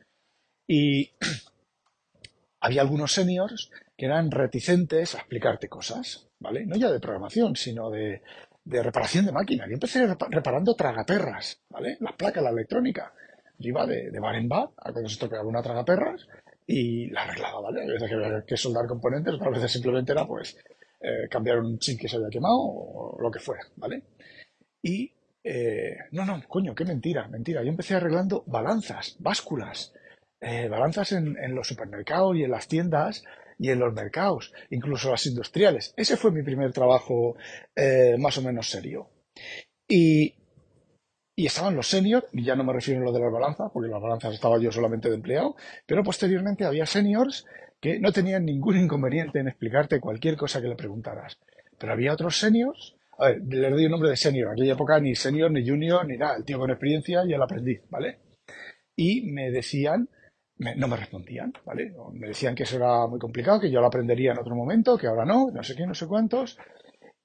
y 0.68 1.12
había 2.62 2.82
algunos 2.82 3.12
seniors 3.12 3.72
que 3.98 4.06
eran 4.06 4.32
reticentes 4.32 5.15
a 5.15 5.20
explicarte 5.20 5.68
cosas, 5.68 6.27
¿vale? 6.39 6.65
No 6.65 6.75
ya 6.75 6.92
de 6.92 7.00
programación, 7.00 7.56
sino 7.56 7.89
de, 7.89 8.22
reparación 8.65 9.25
de 9.25 9.32
máquinas. 9.32 9.67
Yo 9.67 9.74
empecé 9.74 10.08
reparando 10.08 10.75
tragaperras, 10.75 11.62
¿vale? 11.70 11.98
Las 12.00 12.13
placas, 12.13 12.43
la 12.43 12.50
electrónica. 12.50 13.13
Yo 13.58 13.70
iba 13.70 13.86
de, 13.86 14.10
de 14.10 14.20
bar 14.20 14.36
en 14.36 14.48
bar, 14.48 14.70
a 14.77 14.91
cuando 14.91 15.10
se 15.10 15.20
tocaba 15.20 15.43
una 15.43 15.62
tragaperras, 15.62 16.27
y 16.65 17.10
la 17.10 17.24
arreglaba, 17.24 17.62
¿vale? 17.62 17.84
A 17.84 17.86
veces 17.86 18.12
había 18.12 18.43
que 18.46 18.58
soldar 18.58 18.88
componentes, 18.88 19.34
otras 19.34 19.53
veces 19.53 19.72
simplemente 19.72 20.12
era, 20.12 20.25
pues, 20.25 20.58
eh, 21.01 21.27
cambiar 21.29 21.60
un 21.60 21.77
chip 21.79 22.00
que 22.00 22.08
se 22.08 22.15
había 22.15 22.29
quemado 22.29 22.58
o 22.58 23.22
lo 23.22 23.29
que 23.29 23.39
fuera, 23.39 23.63
¿vale? 23.75 24.03
Y 24.82 25.12
eh, 25.43 25.98
no, 26.12 26.25
no, 26.25 26.41
coño, 26.48 26.74
qué 26.74 26.86
mentira, 26.86 27.27
mentira. 27.27 27.62
Yo 27.63 27.70
empecé 27.70 27.96
arreglando 27.96 28.43
balanzas, 28.48 29.17
básculas, 29.20 29.93
eh, 30.39 30.70
balanzas 30.70 31.12
en, 31.12 31.55
los 31.55 31.67
supermercados 31.67 32.38
y 32.38 32.43
en 32.43 32.51
las 32.51 32.67
tiendas 32.67 33.24
y 33.63 33.70
en 33.70 33.79
los 33.79 33.93
mercados, 33.93 34.51
incluso 34.72 35.10
las 35.10 35.25
industriales. 35.25 35.93
Ese 35.96 36.17
fue 36.17 36.34
mi 36.34 36.43
primer 36.43 36.74
trabajo 36.74 37.38
eh, 37.74 38.17
más 38.20 38.38
o 38.38 38.41
menos 38.41 38.70
serio. 38.70 39.08
Y, 39.88 40.36
y 41.34 41.46
estaban 41.46 41.74
los 41.74 41.88
seniors, 41.88 42.27
y 42.34 42.43
ya 42.43 42.58
no 42.58 42.65
me 42.65 42.74
refiero 42.74 43.00
a 43.00 43.05
lo 43.05 43.13
de 43.13 43.22
las 43.22 43.32
balanzas, 43.32 43.72
porque 43.74 43.89
las 43.89 44.01
balanzas 44.01 44.34
estaba 44.34 44.60
yo 44.60 44.70
solamente 44.70 45.08
de 45.08 45.15
empleado, 45.15 45.55
pero 45.86 46.03
posteriormente 46.03 46.65
había 46.65 46.86
seniors 46.86 47.46
que 47.79 48.01
no 48.01 48.12
tenían 48.12 48.43
ningún 48.43 48.75
inconveniente 48.75 49.39
en 49.39 49.48
explicarte 49.48 50.01
cualquier 50.01 50.36
cosa 50.36 50.62
que 50.62 50.67
le 50.67 50.75
preguntaras. 50.75 51.39
Pero 51.79 51.93
había 51.93 52.12
otros 52.12 52.38
seniors 52.38 52.98
a 53.17 53.27
ver, 53.27 53.43
le 53.48 53.70
doy 53.70 53.86
el 53.86 53.91
nombre 53.91 54.10
de 54.10 54.17
senior. 54.17 54.48
En 54.48 54.53
aquella 54.53 54.74
época 54.74 55.00
ni 55.00 55.15
senior, 55.15 55.50
ni 55.51 55.65
junior, 55.65 56.05
ni 56.05 56.17
nada. 56.17 56.36
El 56.36 56.43
tío 56.43 56.60
con 56.60 56.70
experiencia 56.70 57.24
y 57.25 57.32
el 57.32 57.41
aprendiz, 57.41 57.82
¿vale? 57.89 58.17
Y 58.96 59.32
me 59.32 59.51
decían, 59.51 60.10
no 60.57 60.88
me 60.88 60.98
respondían, 60.98 61.53
¿vale? 61.65 61.93
Me 62.13 62.27
decían 62.27 62.55
que 62.55 62.63
eso 62.63 62.77
era 62.77 63.07
muy 63.07 63.19
complicado, 63.19 63.60
que 63.60 63.72
yo 63.72 63.81
lo 63.81 63.88
aprendería 63.88 64.31
en 64.31 64.39
otro 64.39 64.55
momento, 64.55 64.98
que 64.98 65.07
ahora 65.07 65.25
no, 65.25 65.50
no 65.51 65.63
sé 65.63 65.75
qué, 65.75 65.86
no 65.86 65.95
sé 65.95 66.07
cuántos. 66.07 66.57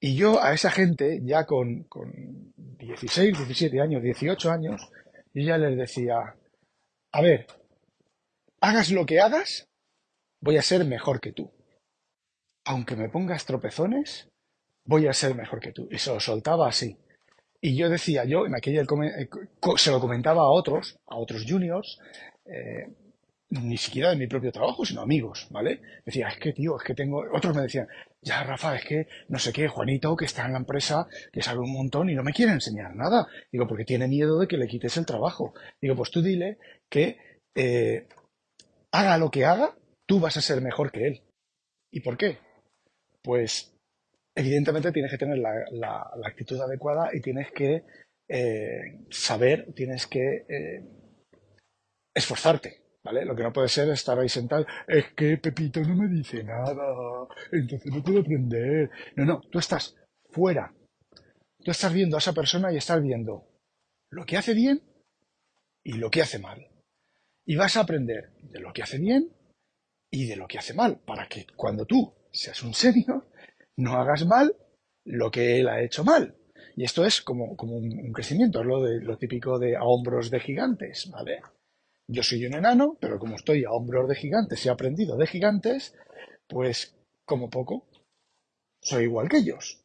Y 0.01 0.15
yo 0.17 0.43
a 0.43 0.53
esa 0.53 0.71
gente, 0.71 1.21
ya 1.25 1.45
con, 1.45 1.85
con 1.85 2.13
16, 2.57 3.37
17 3.37 3.81
años, 3.81 4.03
18 4.03 4.51
años, 4.51 4.91
yo 5.35 5.43
ya 5.43 5.59
les 5.59 5.77
decía, 5.77 6.37
a 7.13 7.21
ver, 7.23 7.47
hagas 8.61 8.91
lo 8.91 9.07
que 9.07 9.21
hagas, 9.21 9.69
voy 10.41 10.57
a 10.57 10.63
ser 10.63 10.85
mejor 10.85 11.21
que 11.21 11.33
tú. 11.33 11.51
Aunque 12.65 12.97
me 12.97 13.09
pongas 13.09 13.45
tropezones, 13.45 14.29
voy 14.85 15.07
a 15.07 15.13
ser 15.13 15.35
mejor 15.35 15.61
que 15.61 15.73
tú. 15.73 15.89
Y 15.91 15.99
se 15.99 16.13
lo 16.13 16.21
soltaba 16.21 16.69
así. 16.69 16.97
Y 17.61 17.77
yo 17.77 17.89
decía, 17.89 18.25
yo 18.25 18.47
en 18.47 18.55
aquella 18.55 18.83
eh, 18.83 19.29
se 19.77 19.91
lo 19.91 20.01
comentaba 20.01 20.43
a 20.43 20.51
otros, 20.51 20.99
a 21.07 21.17
otros 21.17 21.45
juniors, 21.47 21.99
eh, 22.47 22.87
ni 23.51 23.79
siquiera 23.79 24.11
de 24.11 24.17
mi 24.17 24.27
propio 24.27 24.53
trabajo, 24.53 24.85
sino 24.85 25.01
amigos, 25.01 25.49
¿vale? 25.51 25.81
Decía, 26.05 26.29
es 26.29 26.39
que 26.39 26.53
tío, 26.53 26.77
es 26.77 26.85
que 26.85 26.95
tengo, 26.95 27.25
otros 27.33 27.57
me 27.57 27.63
decían, 27.63 27.89
ya 28.21 28.43
Rafa, 28.43 28.77
es 28.77 28.85
que 28.85 29.09
no 29.29 29.39
sé 29.39 29.53
qué, 29.53 29.69
Juanito, 29.69 30.17
que 30.17 30.27
está 30.27 30.45
en 30.45 30.53
la 30.53 30.59
empresa, 30.59 31.07
que 31.33 31.43
sabe 31.43 31.61
un 31.61 31.73
montón 31.73 32.11
y 32.11 32.15
no 32.15 32.23
me 32.23 32.33
quiere 32.33 32.53
enseñar 32.53 32.95
nada. 32.95 33.27
Digo, 33.51 33.67
porque 33.67 33.85
tiene 33.85 34.09
miedo 34.09 34.39
de 34.39 34.49
que 34.49 34.59
le 34.59 34.67
quites 34.67 34.97
el 34.97 35.07
trabajo. 35.07 35.55
Digo, 35.81 35.97
pues 35.97 36.11
tú 36.11 36.21
dile 36.21 36.59
que 36.91 37.17
eh, 37.55 38.07
haga 38.93 39.19
lo 39.19 39.31
que 39.31 39.45
haga, 39.45 39.75
tú 40.07 40.21
vas 40.21 40.37
a 40.37 40.43
ser 40.43 40.61
mejor 40.61 40.93
que 40.93 41.07
él. 41.07 41.23
¿Y 41.91 42.01
por 42.01 42.19
qué? 42.19 42.39
Pues 43.23 43.75
evidentemente 44.35 44.93
tienes 44.93 45.11
que 45.11 45.19
tener 45.19 45.39
la, 45.39 46.11
actitud 46.25 46.61
adecuada 46.61 47.11
y 47.15 47.21
tienes 47.21 47.51
que 47.53 47.85
eh, 48.29 49.07
saber, 49.11 49.73
tienes 49.75 50.07
que 50.07 50.45
eh, 50.49 50.85
esforzarte, 52.15 52.83
¿vale? 53.05 53.25
Lo 53.25 53.35
que 53.35 53.43
no 53.43 53.53
puede 53.53 53.69
ser 53.69 53.89
es 53.89 54.01
estar 54.01 54.19
ahí 54.19 54.29
sentado, 54.29 54.67
es 54.87 55.13
que 55.15 55.39
Pepito 55.39 55.81
no 55.81 55.95
me 55.95 56.09
dice 56.09 56.43
nada, 56.45 56.85
entonces 57.53 57.93
no 57.93 58.03
puedo 58.03 58.21
aprender. 58.21 58.91
No, 59.17 59.25
no, 59.25 59.41
tú 59.51 59.59
estás 59.59 59.97
fuera. 60.31 60.75
Tú 61.65 61.71
estás 61.71 61.93
viendo 61.93 62.17
a 62.17 62.21
esa 62.21 62.33
persona 62.33 62.73
y 62.73 62.77
estás 62.77 63.03
viendo 63.03 63.49
lo 64.11 64.25
que 64.25 64.37
hace 64.37 64.55
bien 64.55 64.83
y 65.83 65.95
lo 65.95 66.11
que 66.11 66.23
hace 66.23 66.39
mal. 66.39 66.69
Y 67.45 67.57
vas 67.57 67.77
a 67.77 67.81
aprender 67.81 68.33
de 68.43 68.61
lo 68.61 68.73
que 68.73 68.83
hace 68.83 68.99
bien 68.99 69.33
y 70.11 70.27
de 70.27 70.37
lo 70.37 70.47
que 70.47 70.59
hace 70.59 70.75
mal, 70.75 71.01
para 71.01 71.29
que 71.29 71.47
cuando 71.57 71.85
tú 71.85 72.15
seas 72.33 72.63
un 72.63 72.75
senior, 72.75 73.29
no 73.77 73.95
hagas 73.95 74.27
mal 74.27 74.55
lo 75.05 75.31
que 75.31 75.61
él 75.61 75.69
ha 75.69 75.83
hecho 75.83 76.05
mal. 76.05 76.37
Y 76.77 76.85
esto 76.85 77.05
es 77.05 77.21
como, 77.23 77.57
como 77.57 77.77
un, 77.77 78.13
crecimiento, 78.13 78.61
es 78.61 78.67
lo, 78.67 78.83
de, 78.83 79.01
lo 79.01 79.19
típico 79.19 79.59
de 79.59 79.77
a 79.77 79.83
hombros 79.83 80.31
de 80.31 80.41
gigantes, 80.41 81.11
¿vale? 81.11 81.41
Yo 82.11 82.23
soy 82.23 82.47
un 82.47 82.55
enano, 82.55 82.97
pero 82.99 83.19
como 83.19 83.37
estoy 83.37 83.65
a 83.65 83.71
hombros 83.71 84.09
de 84.09 84.15
gigantes 84.15 84.65
y 84.65 84.69
he 84.69 84.73
aprendido 84.73 85.17
de 85.19 85.27
gigantes, 85.27 85.95
pues 86.49 86.97
como 87.27 87.51
poco, 87.51 87.87
soy 88.81 89.05
igual 89.05 89.29
que 89.29 89.39
ellos. 89.39 89.85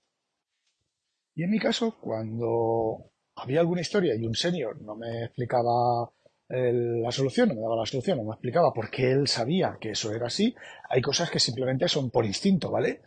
Y 1.36 1.44
en 1.44 1.52
mi 1.52 1.60
caso, 1.60 1.98
cuando 2.00 3.12
había 3.36 3.60
alguna 3.60 3.82
historia 3.82 4.16
y 4.16 4.26
un 4.26 4.36
senior 4.36 4.82
no 4.82 4.96
me 4.96 5.26
explicaba 5.26 6.10
la 6.48 7.12
solución, 7.12 7.50
no 7.50 7.56
me 7.56 7.62
daba 7.62 7.78
la 7.78 7.86
solución, 7.86 8.20
no 8.20 8.24
me 8.26 8.32
explicaba 8.32 8.72
por 8.74 8.90
qué 8.90 9.12
él 9.12 9.28
sabía 9.28 9.78
que 9.82 9.92
eso 9.92 10.14
era 10.14 10.28
así. 10.28 10.56
Hay 10.90 11.02
cosas 11.02 11.30
que 11.30 11.40
simplemente 11.40 11.88
son 11.88 12.10
por 12.10 12.26
instinto, 12.26 12.72
¿vale? 12.72 13.02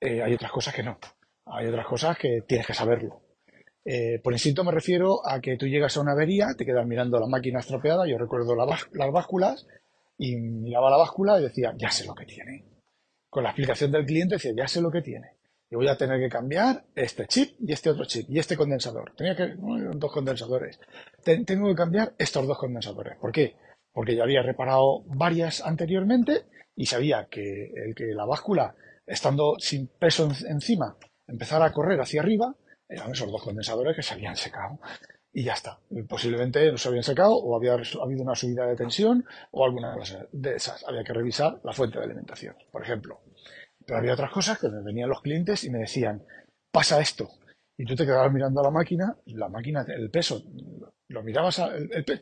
Eh, 0.00 0.22
hay 0.22 0.34
otras 0.34 0.50
cosas 0.50 0.74
que 0.74 0.82
no. 0.82 0.98
Hay 1.44 1.66
otras 1.66 1.86
cosas 1.86 2.18
que 2.18 2.42
tienes 2.48 2.66
que 2.66 2.74
saberlo. 2.74 3.25
Eh, 3.88 4.20
por 4.22 4.32
instinto 4.32 4.64
me 4.64 4.72
refiero 4.72 5.24
a 5.24 5.40
que 5.40 5.56
tú 5.56 5.66
llegas 5.66 5.96
a 5.96 6.00
una 6.00 6.12
avería, 6.12 6.48
te 6.58 6.66
quedas 6.66 6.84
mirando 6.84 7.20
la 7.20 7.28
máquina 7.28 7.60
estropeada, 7.60 8.04
yo 8.08 8.18
recuerdo 8.18 8.56
las 8.56 9.12
básculas, 9.12 9.64
y 10.18 10.34
miraba 10.36 10.90
la 10.90 10.96
báscula 10.96 11.38
y 11.38 11.44
decía, 11.44 11.72
ya 11.76 11.90
sé 11.90 12.04
lo 12.04 12.14
que 12.14 12.24
tiene. 12.24 12.64
Con 13.30 13.44
la 13.44 13.50
explicación 13.50 13.92
del 13.92 14.04
cliente 14.04 14.36
decía, 14.36 14.52
ya 14.56 14.66
sé 14.66 14.80
lo 14.80 14.90
que 14.90 15.02
tiene. 15.02 15.36
Y 15.70 15.76
voy 15.76 15.86
a 15.86 15.96
tener 15.96 16.18
que 16.18 16.28
cambiar 16.28 16.84
este 16.96 17.26
chip 17.26 17.56
y 17.60 17.72
este 17.72 17.90
otro 17.90 18.04
chip 18.06 18.28
y 18.28 18.40
este 18.40 18.56
condensador. 18.56 19.12
Tenía 19.16 19.36
que, 19.36 19.54
dos 19.56 20.12
condensadores. 20.12 20.80
tengo 21.22 21.68
que 21.68 21.74
cambiar 21.74 22.14
estos 22.18 22.46
dos 22.46 22.58
condensadores. 22.58 23.16
¿Por 23.18 23.30
qué? 23.30 23.54
Porque 23.92 24.16
ya 24.16 24.24
había 24.24 24.42
reparado 24.42 25.02
varias 25.06 25.60
anteriormente 25.60 26.44
y 26.74 26.86
sabía 26.86 27.28
que 27.30 27.72
el 27.74 27.94
que 27.94 28.06
la 28.06 28.24
báscula, 28.24 28.74
estando 29.06 29.56
sin 29.58 29.86
peso 29.86 30.28
encima, 30.48 30.96
empezara 31.26 31.66
a 31.66 31.72
correr 31.72 32.00
hacia 32.00 32.20
arriba, 32.20 32.54
eran 32.88 33.12
esos 33.12 33.30
dos 33.30 33.42
condensadores 33.42 33.96
que 33.96 34.02
se 34.02 34.14
habían 34.14 34.36
secado 34.36 34.78
y 35.32 35.44
ya 35.44 35.52
está. 35.52 35.78
Posiblemente 36.08 36.70
no 36.70 36.78
se 36.78 36.88
habían 36.88 37.02
secado 37.02 37.36
o 37.36 37.56
había 37.56 37.74
habido 37.74 38.22
una 38.22 38.34
subida 38.34 38.66
de 38.66 38.76
tensión 38.76 39.24
o 39.50 39.64
alguna 39.64 39.92
cosa 39.92 40.26
de 40.32 40.54
esas. 40.54 40.84
Había 40.84 41.04
que 41.04 41.12
revisar 41.12 41.60
la 41.62 41.72
fuente 41.72 41.98
de 41.98 42.04
alimentación, 42.04 42.56
por 42.72 42.82
ejemplo. 42.82 43.20
Pero 43.84 43.98
había 43.98 44.14
otras 44.14 44.32
cosas 44.32 44.58
que 44.58 44.68
me 44.68 44.82
venían 44.82 45.08
los 45.08 45.20
clientes 45.20 45.64
y 45.64 45.70
me 45.70 45.80
decían, 45.80 46.24
pasa 46.70 47.00
esto. 47.00 47.28
Y 47.76 47.84
tú 47.84 47.94
te 47.94 48.06
quedabas 48.06 48.32
mirando 48.32 48.60
a 48.60 48.64
la 48.64 48.70
máquina, 48.70 49.16
la 49.26 49.48
máquina, 49.48 49.84
el 49.86 50.10
peso, 50.10 50.42
lo 51.08 51.22
mirabas 51.22 51.62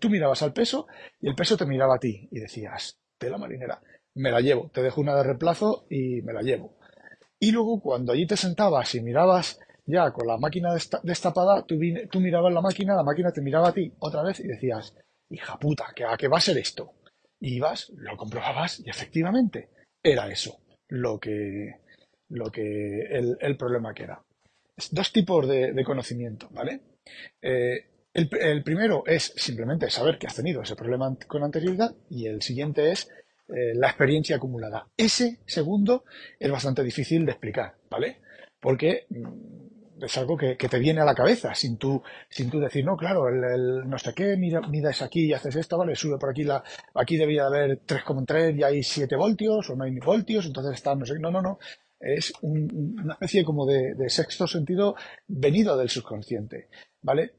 tú 0.00 0.10
mirabas 0.10 0.42
al 0.42 0.52
peso 0.52 0.86
y 1.20 1.28
el 1.28 1.34
peso 1.34 1.56
te 1.56 1.66
miraba 1.66 1.94
a 1.94 1.98
ti 1.98 2.28
y 2.30 2.40
decías, 2.40 2.98
tela 3.16 3.38
marinera, 3.38 3.80
me 4.14 4.30
la 4.30 4.40
llevo, 4.40 4.70
te 4.72 4.82
dejo 4.82 5.00
una 5.00 5.14
de 5.14 5.22
reemplazo 5.22 5.86
y 5.88 6.22
me 6.22 6.32
la 6.32 6.42
llevo. 6.42 6.76
Y 7.38 7.52
luego 7.52 7.80
cuando 7.80 8.12
allí 8.12 8.26
te 8.26 8.36
sentabas 8.36 8.94
y 8.94 9.00
mirabas 9.00 9.60
ya 9.86 10.10
con 10.12 10.26
la 10.26 10.38
máquina 10.38 10.70
destapada, 11.02 11.64
tú, 11.64 11.76
mirabas 12.20 12.52
la 12.52 12.60
máquina, 12.60 12.94
la 12.94 13.02
máquina 13.02 13.32
te 13.32 13.42
miraba 13.42 13.68
a 13.68 13.72
ti 13.72 13.92
otra 13.98 14.22
vez 14.22 14.40
y 14.40 14.48
decías, 14.48 14.94
hija 15.30 15.58
puta, 15.58 15.86
¿a 16.08 16.16
qué 16.16 16.28
va 16.28 16.38
a 16.38 16.40
ser 16.40 16.58
esto? 16.58 16.94
Y 17.40 17.56
ibas, 17.56 17.90
lo 17.96 18.16
comprobabas 18.16 18.80
y 18.80 18.88
efectivamente 18.88 19.70
era 20.02 20.30
eso 20.30 20.60
lo 20.88 21.18
que, 21.18 21.80
lo 22.28 22.50
que 22.50 23.00
el, 23.10 23.56
problema 23.56 23.92
que 23.92 24.04
era. 24.04 24.22
Dos 24.90 25.12
tipos 25.12 25.46
de, 25.46 25.84
conocimiento, 25.84 26.48
¿vale? 26.50 26.80
Eh, 27.42 27.90
el, 28.14 28.62
primero 28.62 29.02
es 29.06 29.32
simplemente 29.36 29.90
saber 29.90 30.18
que 30.18 30.28
has 30.28 30.36
tenido 30.36 30.62
ese 30.62 30.76
problema 30.76 31.16
con 31.26 31.42
anterioridad 31.42 31.94
y 32.08 32.26
el 32.26 32.42
siguiente 32.42 32.92
es 32.92 33.10
eh, 33.48 33.74
la 33.74 33.88
experiencia 33.88 34.36
acumulada. 34.36 34.88
Ese 34.96 35.40
segundo 35.46 36.04
es 36.38 36.50
bastante 36.50 36.82
difícil 36.82 37.26
de 37.26 37.32
explicar, 37.32 37.74
¿vale? 37.90 38.20
Porque 38.60 39.06
mm, 39.10 39.53
es 40.04 40.18
algo 40.18 40.36
que, 40.36 40.56
te 40.56 40.78
viene 40.78 41.00
a 41.00 41.04
la 41.04 41.14
cabeza 41.14 41.54
sin 41.54 41.76
tú, 41.76 42.02
sin 42.28 42.50
tú 42.50 42.60
decir, 42.60 42.84
no, 42.84 42.96
claro, 42.96 43.28
el, 43.28 43.88
no 43.88 43.98
sé 43.98 44.14
qué, 44.14 44.36
midas 44.36 45.02
aquí 45.02 45.26
y 45.26 45.32
haces 45.32 45.56
esto, 45.56 45.78
vale, 45.78 45.94
sube 45.94 46.18
por 46.18 46.30
aquí, 46.30 46.44
la, 46.44 46.62
aquí 46.94 47.16
debía 47.16 47.46
haber 47.46 47.84
3,3 47.84 48.58
y 48.58 48.62
hay 48.62 48.82
7 48.82 49.16
voltios 49.16 49.70
o 49.70 49.76
9 49.76 50.00
voltios, 50.04 50.46
entonces 50.46 50.74
está, 50.74 50.94
no 50.94 51.04
sé, 51.06 51.18
no, 51.18 51.30
no, 51.30 51.42
no. 51.42 51.58
Es 52.00 52.32
una 52.42 53.14
especie 53.14 53.44
como 53.44 53.66
de, 53.66 53.94
sexto 54.08 54.46
sentido 54.46 54.94
venido 55.26 55.76
del 55.76 55.88
subconsciente, 55.88 56.68
¿vale? 57.00 57.32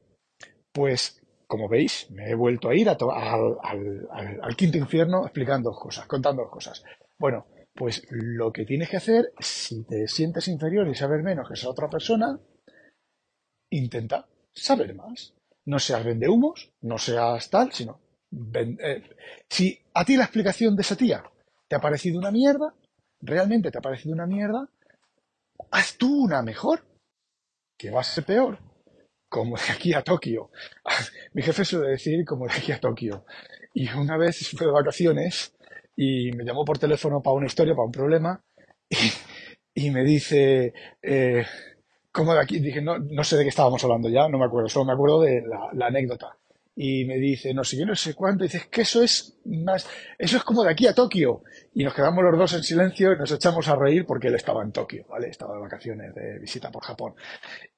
Pues, 0.72 1.22
como 1.46 1.68
veis, 1.68 2.10
me 2.10 2.30
he 2.30 2.34
vuelto 2.34 2.68
a 2.68 2.74
ir 2.74 2.88
al, 2.88 2.96
al, 3.62 4.08
al 4.42 4.56
quinto 4.56 4.78
infierno 4.78 5.24
explicando 5.24 5.70
cosas, 5.70 6.06
contando 6.06 6.48
cosas. 6.50 6.82
Bueno, 7.18 7.46
pues 7.76 8.02
lo 8.10 8.52
que 8.52 8.64
tienes 8.64 8.88
que 8.88 8.96
hacer, 8.96 9.32
si 9.38 9.84
te 9.84 10.08
sientes 10.08 10.48
inferior 10.48 10.88
y 10.88 10.94
sabes 10.94 11.22
menos 11.22 11.46
que 11.46 11.54
esa 11.54 11.68
otra 11.68 11.88
persona, 11.90 12.40
intenta 13.70 14.26
saber 14.52 14.94
más. 14.94 15.34
No 15.64 15.78
seas 15.78 16.04
vende 16.04 16.28
humos, 16.28 16.70
no 16.82 16.98
seas 16.98 17.50
tal, 17.50 17.72
sino 17.72 18.00
eh, 18.54 19.02
si 19.48 19.78
a 19.94 20.04
ti 20.04 20.16
la 20.16 20.24
explicación 20.24 20.76
de 20.76 20.82
esa 20.82 20.96
tía 20.96 21.24
te 21.68 21.76
ha 21.76 21.80
parecido 21.80 22.18
una 22.18 22.30
mierda, 22.30 22.74
realmente 23.20 23.70
te 23.70 23.78
ha 23.78 23.80
parecido 23.80 24.14
una 24.14 24.26
mierda, 24.26 24.68
haz 25.70 25.96
tú 25.96 26.24
una 26.24 26.42
mejor, 26.42 26.84
que 27.78 27.90
va 27.90 28.00
a 28.00 28.04
ser 28.04 28.24
peor, 28.24 28.58
como 29.28 29.56
de 29.56 29.72
aquí 29.72 29.92
a 29.94 30.02
Tokio. 30.02 30.50
Mi 31.32 31.42
jefe 31.42 31.64
suele 31.64 31.90
decir 31.90 32.24
como 32.24 32.46
de 32.46 32.54
aquí 32.54 32.72
a 32.72 32.80
Tokio. 32.80 33.24
Y 33.74 33.88
una 33.92 34.16
vez 34.16 34.50
fue 34.56 34.66
de 34.66 34.72
vacaciones 34.72 35.54
y 35.96 36.30
me 36.32 36.44
llamó 36.44 36.64
por 36.64 36.78
teléfono 36.78 37.22
para 37.22 37.36
una 37.36 37.46
historia, 37.46 37.74
para 37.74 37.86
un 37.86 37.92
problema, 37.92 38.40
y, 39.74 39.90
me 39.90 40.04
dice, 40.04 40.72
eh, 41.02 41.44
¿cómo 42.16 42.34
de 42.34 42.40
aquí? 42.40 42.58
Dije, 42.58 42.80
no, 42.80 42.98
no 42.98 43.22
sé 43.22 43.36
de 43.36 43.42
qué 43.42 43.50
estábamos 43.50 43.84
hablando 43.84 44.08
ya, 44.08 44.26
no 44.26 44.38
me 44.38 44.46
acuerdo, 44.46 44.70
solo 44.70 44.86
me 44.86 44.94
acuerdo 44.94 45.20
de 45.20 45.42
la, 45.42 45.86
anécdota. 45.86 46.34
Y 46.74 47.04
me 47.04 47.16
dice, 47.16 47.54
no 47.54 47.64
sé, 47.64 47.78
yo 47.78 47.86
no 47.86 47.94
sé 47.94 48.14
cuánto, 48.14 48.44
dices 48.44 48.66
que 48.66 48.82
eso 48.82 49.02
es 49.02 49.38
más, 49.44 49.88
eso 50.18 50.36
es 50.36 50.42
como 50.42 50.62
de 50.62 50.70
aquí 50.70 50.86
a 50.86 50.94
Tokio. 50.94 51.42
Y 51.74 51.84
nos 51.84 51.94
quedamos 51.94 52.24
los 52.24 52.38
dos 52.38 52.54
en 52.54 52.62
silencio 52.62 53.12
y 53.12 53.18
nos 53.18 53.30
echamos 53.32 53.68
a 53.68 53.76
reír 53.76 54.04
porque 54.06 54.28
él 54.28 54.34
estaba 54.34 54.62
en 54.62 54.72
Tokio, 54.72 55.06
¿vale? 55.08 55.28
Estaba 55.28 55.54
de 55.54 55.60
vacaciones, 55.60 56.14
de 56.14 56.38
visita 56.38 56.70
por 56.70 56.82
Japón. 56.82 57.14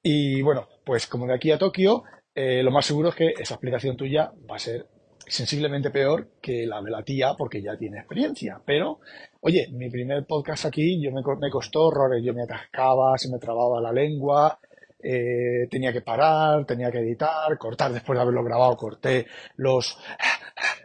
Y 0.01 0.41
bueno, 0.41 0.67
pues 0.85 1.07
como 1.07 1.27
de 1.27 1.33
aquí 1.33 1.51
a 1.51 1.57
Tokio, 1.57 2.03
eh, 2.33 2.61
lo 2.63 2.71
más 2.71 2.85
seguro 2.85 3.09
es 3.09 3.15
que 3.15 3.33
esa 3.39 3.55
explicación 3.55 3.95
tuya 3.95 4.31
va 4.49 4.55
a 4.55 4.59
ser 4.59 4.85
sensiblemente 5.27 5.91
peor 5.91 6.27
que 6.41 6.65
la 6.65 6.81
de 6.81 6.91
la 6.91 7.03
tía 7.03 7.35
porque 7.37 7.61
ya 7.61 7.77
tiene 7.77 7.99
experiencia. 7.99 8.61
Pero, 8.65 8.99
oye, 9.41 9.67
mi 9.71 9.89
primer 9.89 10.25
podcast 10.25 10.65
aquí 10.65 11.01
yo 11.01 11.11
me, 11.11 11.21
me 11.39 11.49
costó 11.49 11.87
horrores. 11.87 12.23
Yo 12.23 12.33
me 12.33 12.43
atascaba, 12.43 13.17
se 13.17 13.29
me 13.29 13.39
trababa 13.39 13.81
la 13.81 13.91
lengua, 13.91 14.59
eh, 15.01 15.67
tenía 15.71 15.93
que 15.93 16.01
parar, 16.01 16.65
tenía 16.65 16.91
que 16.91 16.99
editar, 16.99 17.57
cortar 17.57 17.93
después 17.93 18.17
de 18.17 18.21
haberlo 18.21 18.43
grabado, 18.43 18.75
corté 18.75 19.27
los 19.55 19.97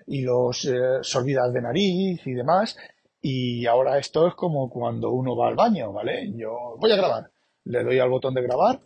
y 0.07 0.23
los 0.23 0.65
eh, 0.67 0.99
sorbidas 1.03 1.53
de 1.53 1.63
nariz 1.63 2.27
y 2.27 2.33
demás. 2.33 2.77
Y 3.21 3.67
ahora 3.67 3.99
esto 3.99 4.29
es 4.29 4.35
como 4.35 4.69
cuando 4.71 5.11
uno 5.11 5.37
va 5.37 5.49
al 5.49 5.57
baño, 5.57 5.93
¿vale? 5.93 6.31
Yo 6.37 6.77
voy 6.79 6.93
a 6.93 6.97
grabar, 6.97 7.31
le 7.65 7.83
doy 7.83 7.99
al 7.99 8.11
botón 8.11 8.35
de 8.35 8.43
grabar, 8.43 8.81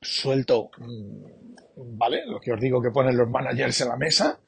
suelto, 0.00 0.70
mm, 0.78 1.96
¿vale? 1.98 2.24
Lo 2.26 2.40
que 2.40 2.52
os 2.52 2.60
digo 2.60 2.80
que 2.80 2.92
ponen 2.92 3.16
los 3.16 3.28
managers 3.28 3.80
en 3.80 3.88
la 3.88 3.96
mesa 3.96 4.40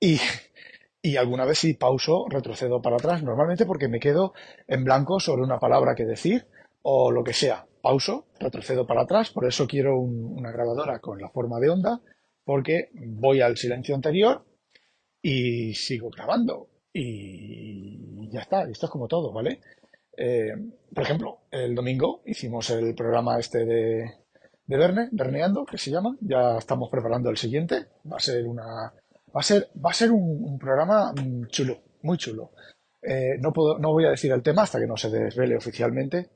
y, 0.00 1.16
alguna 1.16 1.44
vez 1.44 1.58
si 1.58 1.74
pauso, 1.74 2.26
retrocedo 2.28 2.80
para 2.80 2.96
atrás, 2.96 3.22
normalmente 3.22 3.66
porque 3.66 3.88
me 3.88 4.00
quedo 4.00 4.32
en 4.66 4.84
blanco 4.84 5.20
sobre 5.20 5.42
una 5.42 5.58
palabra 5.58 5.94
que 5.94 6.04
decir 6.04 6.46
o 6.82 7.10
lo 7.10 7.24
que 7.24 7.32
sea. 7.32 7.66
Pauso, 7.82 8.26
retrocedo 8.38 8.86
para 8.86 9.02
atrás, 9.02 9.30
por 9.30 9.46
eso 9.46 9.66
quiero 9.66 9.98
una 9.98 10.50
grabadora 10.50 10.98
con 11.00 11.20
la 11.20 11.28
forma 11.30 11.60
de 11.60 11.70
onda, 11.70 12.00
porque 12.44 12.90
voy 12.94 13.40
al 13.40 13.56
silencio 13.56 13.94
anterior 13.94 14.44
y 15.22 15.74
sigo 15.74 16.10
grabando. 16.10 16.68
Y 16.92 18.28
ya 18.30 18.40
está, 18.40 18.62
esto 18.64 18.86
es 18.86 18.92
como 18.92 19.08
todo, 19.08 19.32
¿vale? 19.32 19.60
Eh, 20.16 20.52
por 20.92 21.04
ejemplo, 21.04 21.42
el 21.50 21.74
domingo 21.74 22.22
hicimos 22.26 22.70
el 22.70 22.94
programa 22.94 23.38
este 23.38 23.64
de, 23.64 24.14
de 24.66 24.76
Verne, 24.76 25.08
Verneando, 25.12 25.64
que 25.64 25.78
se 25.78 25.90
llama. 25.90 26.16
Ya 26.20 26.58
estamos 26.58 26.90
preparando 26.90 27.30
el 27.30 27.36
siguiente. 27.36 27.86
Va 28.10 28.16
a 28.16 28.20
ser 28.20 28.44
una, 28.44 28.92
Va 29.34 29.40
a 29.40 29.42
ser, 29.42 29.68
va 29.84 29.90
a 29.90 29.94
ser 29.94 30.10
un, 30.10 30.58
programa 30.58 31.12
mm, 31.12 31.46
chulo, 31.46 31.78
muy 32.02 32.16
chulo. 32.18 32.52
Eh, 33.02 33.36
no, 33.40 33.52
puedo, 33.52 33.78
no 33.78 33.92
voy 33.92 34.06
a 34.06 34.10
decir 34.10 34.32
el 34.32 34.42
tema 34.42 34.62
hasta 34.62 34.80
que 34.80 34.86
no 34.86 34.96
se 34.96 35.10
desvele 35.10 35.56
oficialmente, 35.56 36.30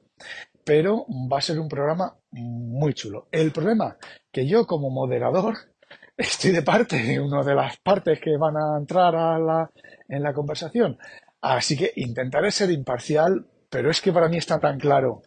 pero 0.65 1.07
va 1.31 1.39
a 1.39 1.43
ser 1.43 1.59
un 1.59 1.69
programa 1.69 2.17
muy 2.31 2.95
chulo. 2.95 3.27
El 3.33 3.53
problema 3.53 3.97
que 4.31 4.47
yo 4.47 4.67
como 4.67 4.91
moderador 4.91 5.55
estoy 6.17 6.53
de 6.53 6.63
parte, 6.63 7.19
una 7.21 7.43
de 7.43 7.55
las 7.55 7.77
partes 7.79 8.21
que 8.21 8.37
van 8.37 8.57
a 8.57 8.79
entrar 8.79 9.15
a 9.17 9.39
la, 9.39 9.71
en 10.09 10.23
la 10.23 10.33
conversación. 10.33 10.99
Así 11.41 11.77
que 11.77 11.93
intentaré 11.97 12.51
ser 12.51 12.71
imparcial, 12.71 13.47
pero 13.69 13.91
es 13.91 14.01
que 14.01 14.13
para 14.13 14.29
mí 14.29 14.37
está 14.37 14.61
tan 14.61 14.79
claro 14.79 15.23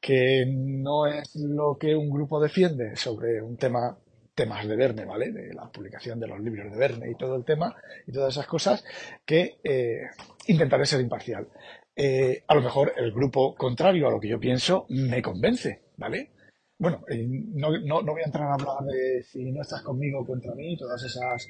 que 0.00 0.46
no 0.48 1.06
es 1.06 1.36
lo 1.36 1.76
que 1.78 1.94
un 1.94 2.10
grupo 2.10 2.40
defiende 2.40 2.96
sobre 2.96 3.42
un 3.42 3.56
tema 3.58 3.98
temas 4.40 4.66
de 4.66 4.74
Verne, 4.74 5.04
¿vale? 5.04 5.32
De 5.32 5.52
la 5.52 5.70
publicación 5.70 6.18
de 6.18 6.26
los 6.26 6.40
libros 6.40 6.72
de 6.72 6.78
Verne 6.78 7.10
y 7.10 7.14
todo 7.14 7.36
el 7.36 7.44
tema 7.44 7.76
y 8.06 8.12
todas 8.12 8.32
esas 8.32 8.46
cosas, 8.46 8.82
que 9.26 9.58
eh, 9.62 10.00
intentaré 10.46 10.86
ser 10.86 11.02
imparcial. 11.02 11.46
Eh, 11.94 12.42
a 12.48 12.54
lo 12.54 12.62
mejor 12.62 12.94
el 12.96 13.12
grupo 13.12 13.54
contrario 13.54 14.08
a 14.08 14.10
lo 14.10 14.18
que 14.18 14.28
yo 14.28 14.40
pienso 14.40 14.86
me 14.88 15.20
convence, 15.20 15.82
¿vale? 15.98 16.30
Bueno, 16.78 17.04
eh, 17.10 17.22
no, 17.28 17.78
no, 17.80 18.02
voy 18.02 18.22
a 18.22 18.24
entrar 18.24 18.48
a 18.48 18.54
hablar 18.54 18.82
de 18.90 19.22
si 19.24 19.44
no 19.52 19.60
estás 19.60 19.82
conmigo 19.82 20.24
contra 20.24 20.54
mí, 20.54 20.74
todas 20.78 21.04
esas 21.04 21.46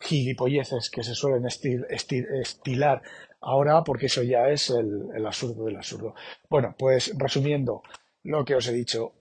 gilipolleces 0.00 0.90
que 0.90 1.04
se 1.04 1.14
suelen 1.14 1.46
estilar 1.46 3.02
ahora, 3.40 3.84
porque 3.84 4.06
eso 4.06 4.24
ya 4.24 4.48
es 4.48 4.68
el, 4.70 5.24
absurdo 5.24 5.66
del 5.66 5.76
absurdo. 5.76 6.16
Bueno, 6.50 6.74
pues 6.76 7.16
resumiendo 7.16 7.82
lo 8.24 8.44
que 8.44 8.56
os 8.56 8.66
he 8.66 8.72
dicho, 8.72 9.12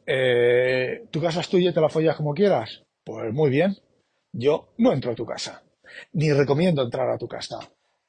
tu 1.11 1.21
casa 1.21 1.41
es 1.41 1.49
tuya 1.49 1.69
y 1.69 1.73
te 1.73 1.81
la 1.81 1.89
follas 1.89 2.15
como 2.15 2.33
quieras. 2.33 2.83
Pues 3.03 3.33
muy 3.33 3.49
bien, 3.49 3.75
yo 4.31 4.73
no 4.77 4.93
entro 4.93 5.11
a 5.11 5.15
tu 5.15 5.25
casa. 5.25 5.63
Ni 6.13 6.31
recomiendo 6.31 6.83
entrar 6.83 7.09
a 7.09 7.17
tu 7.17 7.27
casa. 7.27 7.59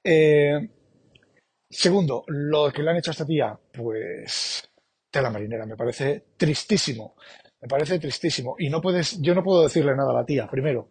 Eh, 0.05 0.69
segundo, 1.69 2.25
lo 2.29 2.71
que 2.71 2.83
le 2.83 2.91
han 2.91 2.97
hecho 2.97 3.11
a 3.11 3.13
esta 3.13 3.27
tía, 3.27 3.59
pues 3.73 4.69
tela 5.11 5.31
marinera, 5.31 5.67
me 5.67 5.77
parece 5.77 6.25
tristísimo. 6.37 7.15
Me 7.61 7.69
parece 7.69 7.99
tristísimo. 7.99 8.57
Y 8.59 8.69
no 8.69 8.81
puedes, 8.81 9.21
yo 9.21 9.35
no 9.35 9.43
puedo 9.43 9.63
decirle 9.63 9.95
nada 9.97 10.11
a 10.11 10.21
la 10.21 10.27
tía, 10.27 10.49
primero, 10.49 10.91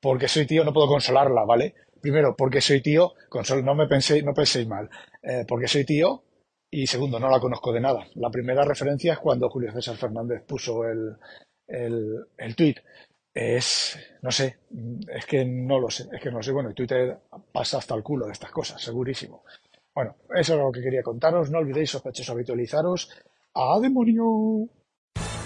porque 0.00 0.28
soy 0.28 0.46
tío, 0.46 0.64
no 0.64 0.72
puedo 0.72 0.88
consolarla, 0.88 1.44
¿vale? 1.44 1.74
Primero, 2.00 2.34
porque 2.36 2.60
soy 2.60 2.82
tío, 2.82 3.14
consol, 3.28 3.64
no 3.64 3.74
me 3.74 3.86
penséis, 3.86 4.24
no 4.24 4.34
penséis 4.34 4.66
mal, 4.66 4.90
eh, 5.22 5.44
porque 5.46 5.68
soy 5.68 5.84
tío, 5.84 6.24
y 6.70 6.86
segundo, 6.86 7.18
no 7.18 7.30
la 7.30 7.40
conozco 7.40 7.72
de 7.72 7.80
nada. 7.80 8.06
La 8.14 8.30
primera 8.30 8.64
referencia 8.64 9.14
es 9.14 9.18
cuando 9.20 9.48
Julio 9.48 9.72
César 9.72 9.96
Fernández 9.96 10.42
puso 10.46 10.84
el, 10.84 11.16
el, 11.66 12.26
el 12.36 12.56
tweet. 12.56 12.76
Es, 13.32 13.98
no 14.22 14.30
sé, 14.30 14.58
es 15.08 15.26
que 15.26 15.44
no 15.44 15.80
lo 15.80 15.90
sé, 15.90 16.08
es 16.12 16.20
que 16.20 16.30
no 16.30 16.36
lo 16.36 16.42
sé. 16.42 16.52
Bueno, 16.52 16.72
Twitter 16.72 17.18
pasa 17.50 17.78
hasta 17.78 17.94
el 17.94 18.02
culo 18.02 18.26
de 18.26 18.32
estas 18.32 18.52
cosas, 18.52 18.80
segurísimo. 18.80 19.42
Bueno, 19.92 20.16
eso 20.34 20.54
es 20.54 20.60
lo 20.60 20.70
que 20.70 20.82
quería 20.82 21.02
contaros. 21.02 21.50
No 21.50 21.58
olvidéis, 21.58 21.90
sospechosos, 21.90 22.30
habitualizaros. 22.30 23.10
¡A 23.54 23.78
demonio! 23.80 24.68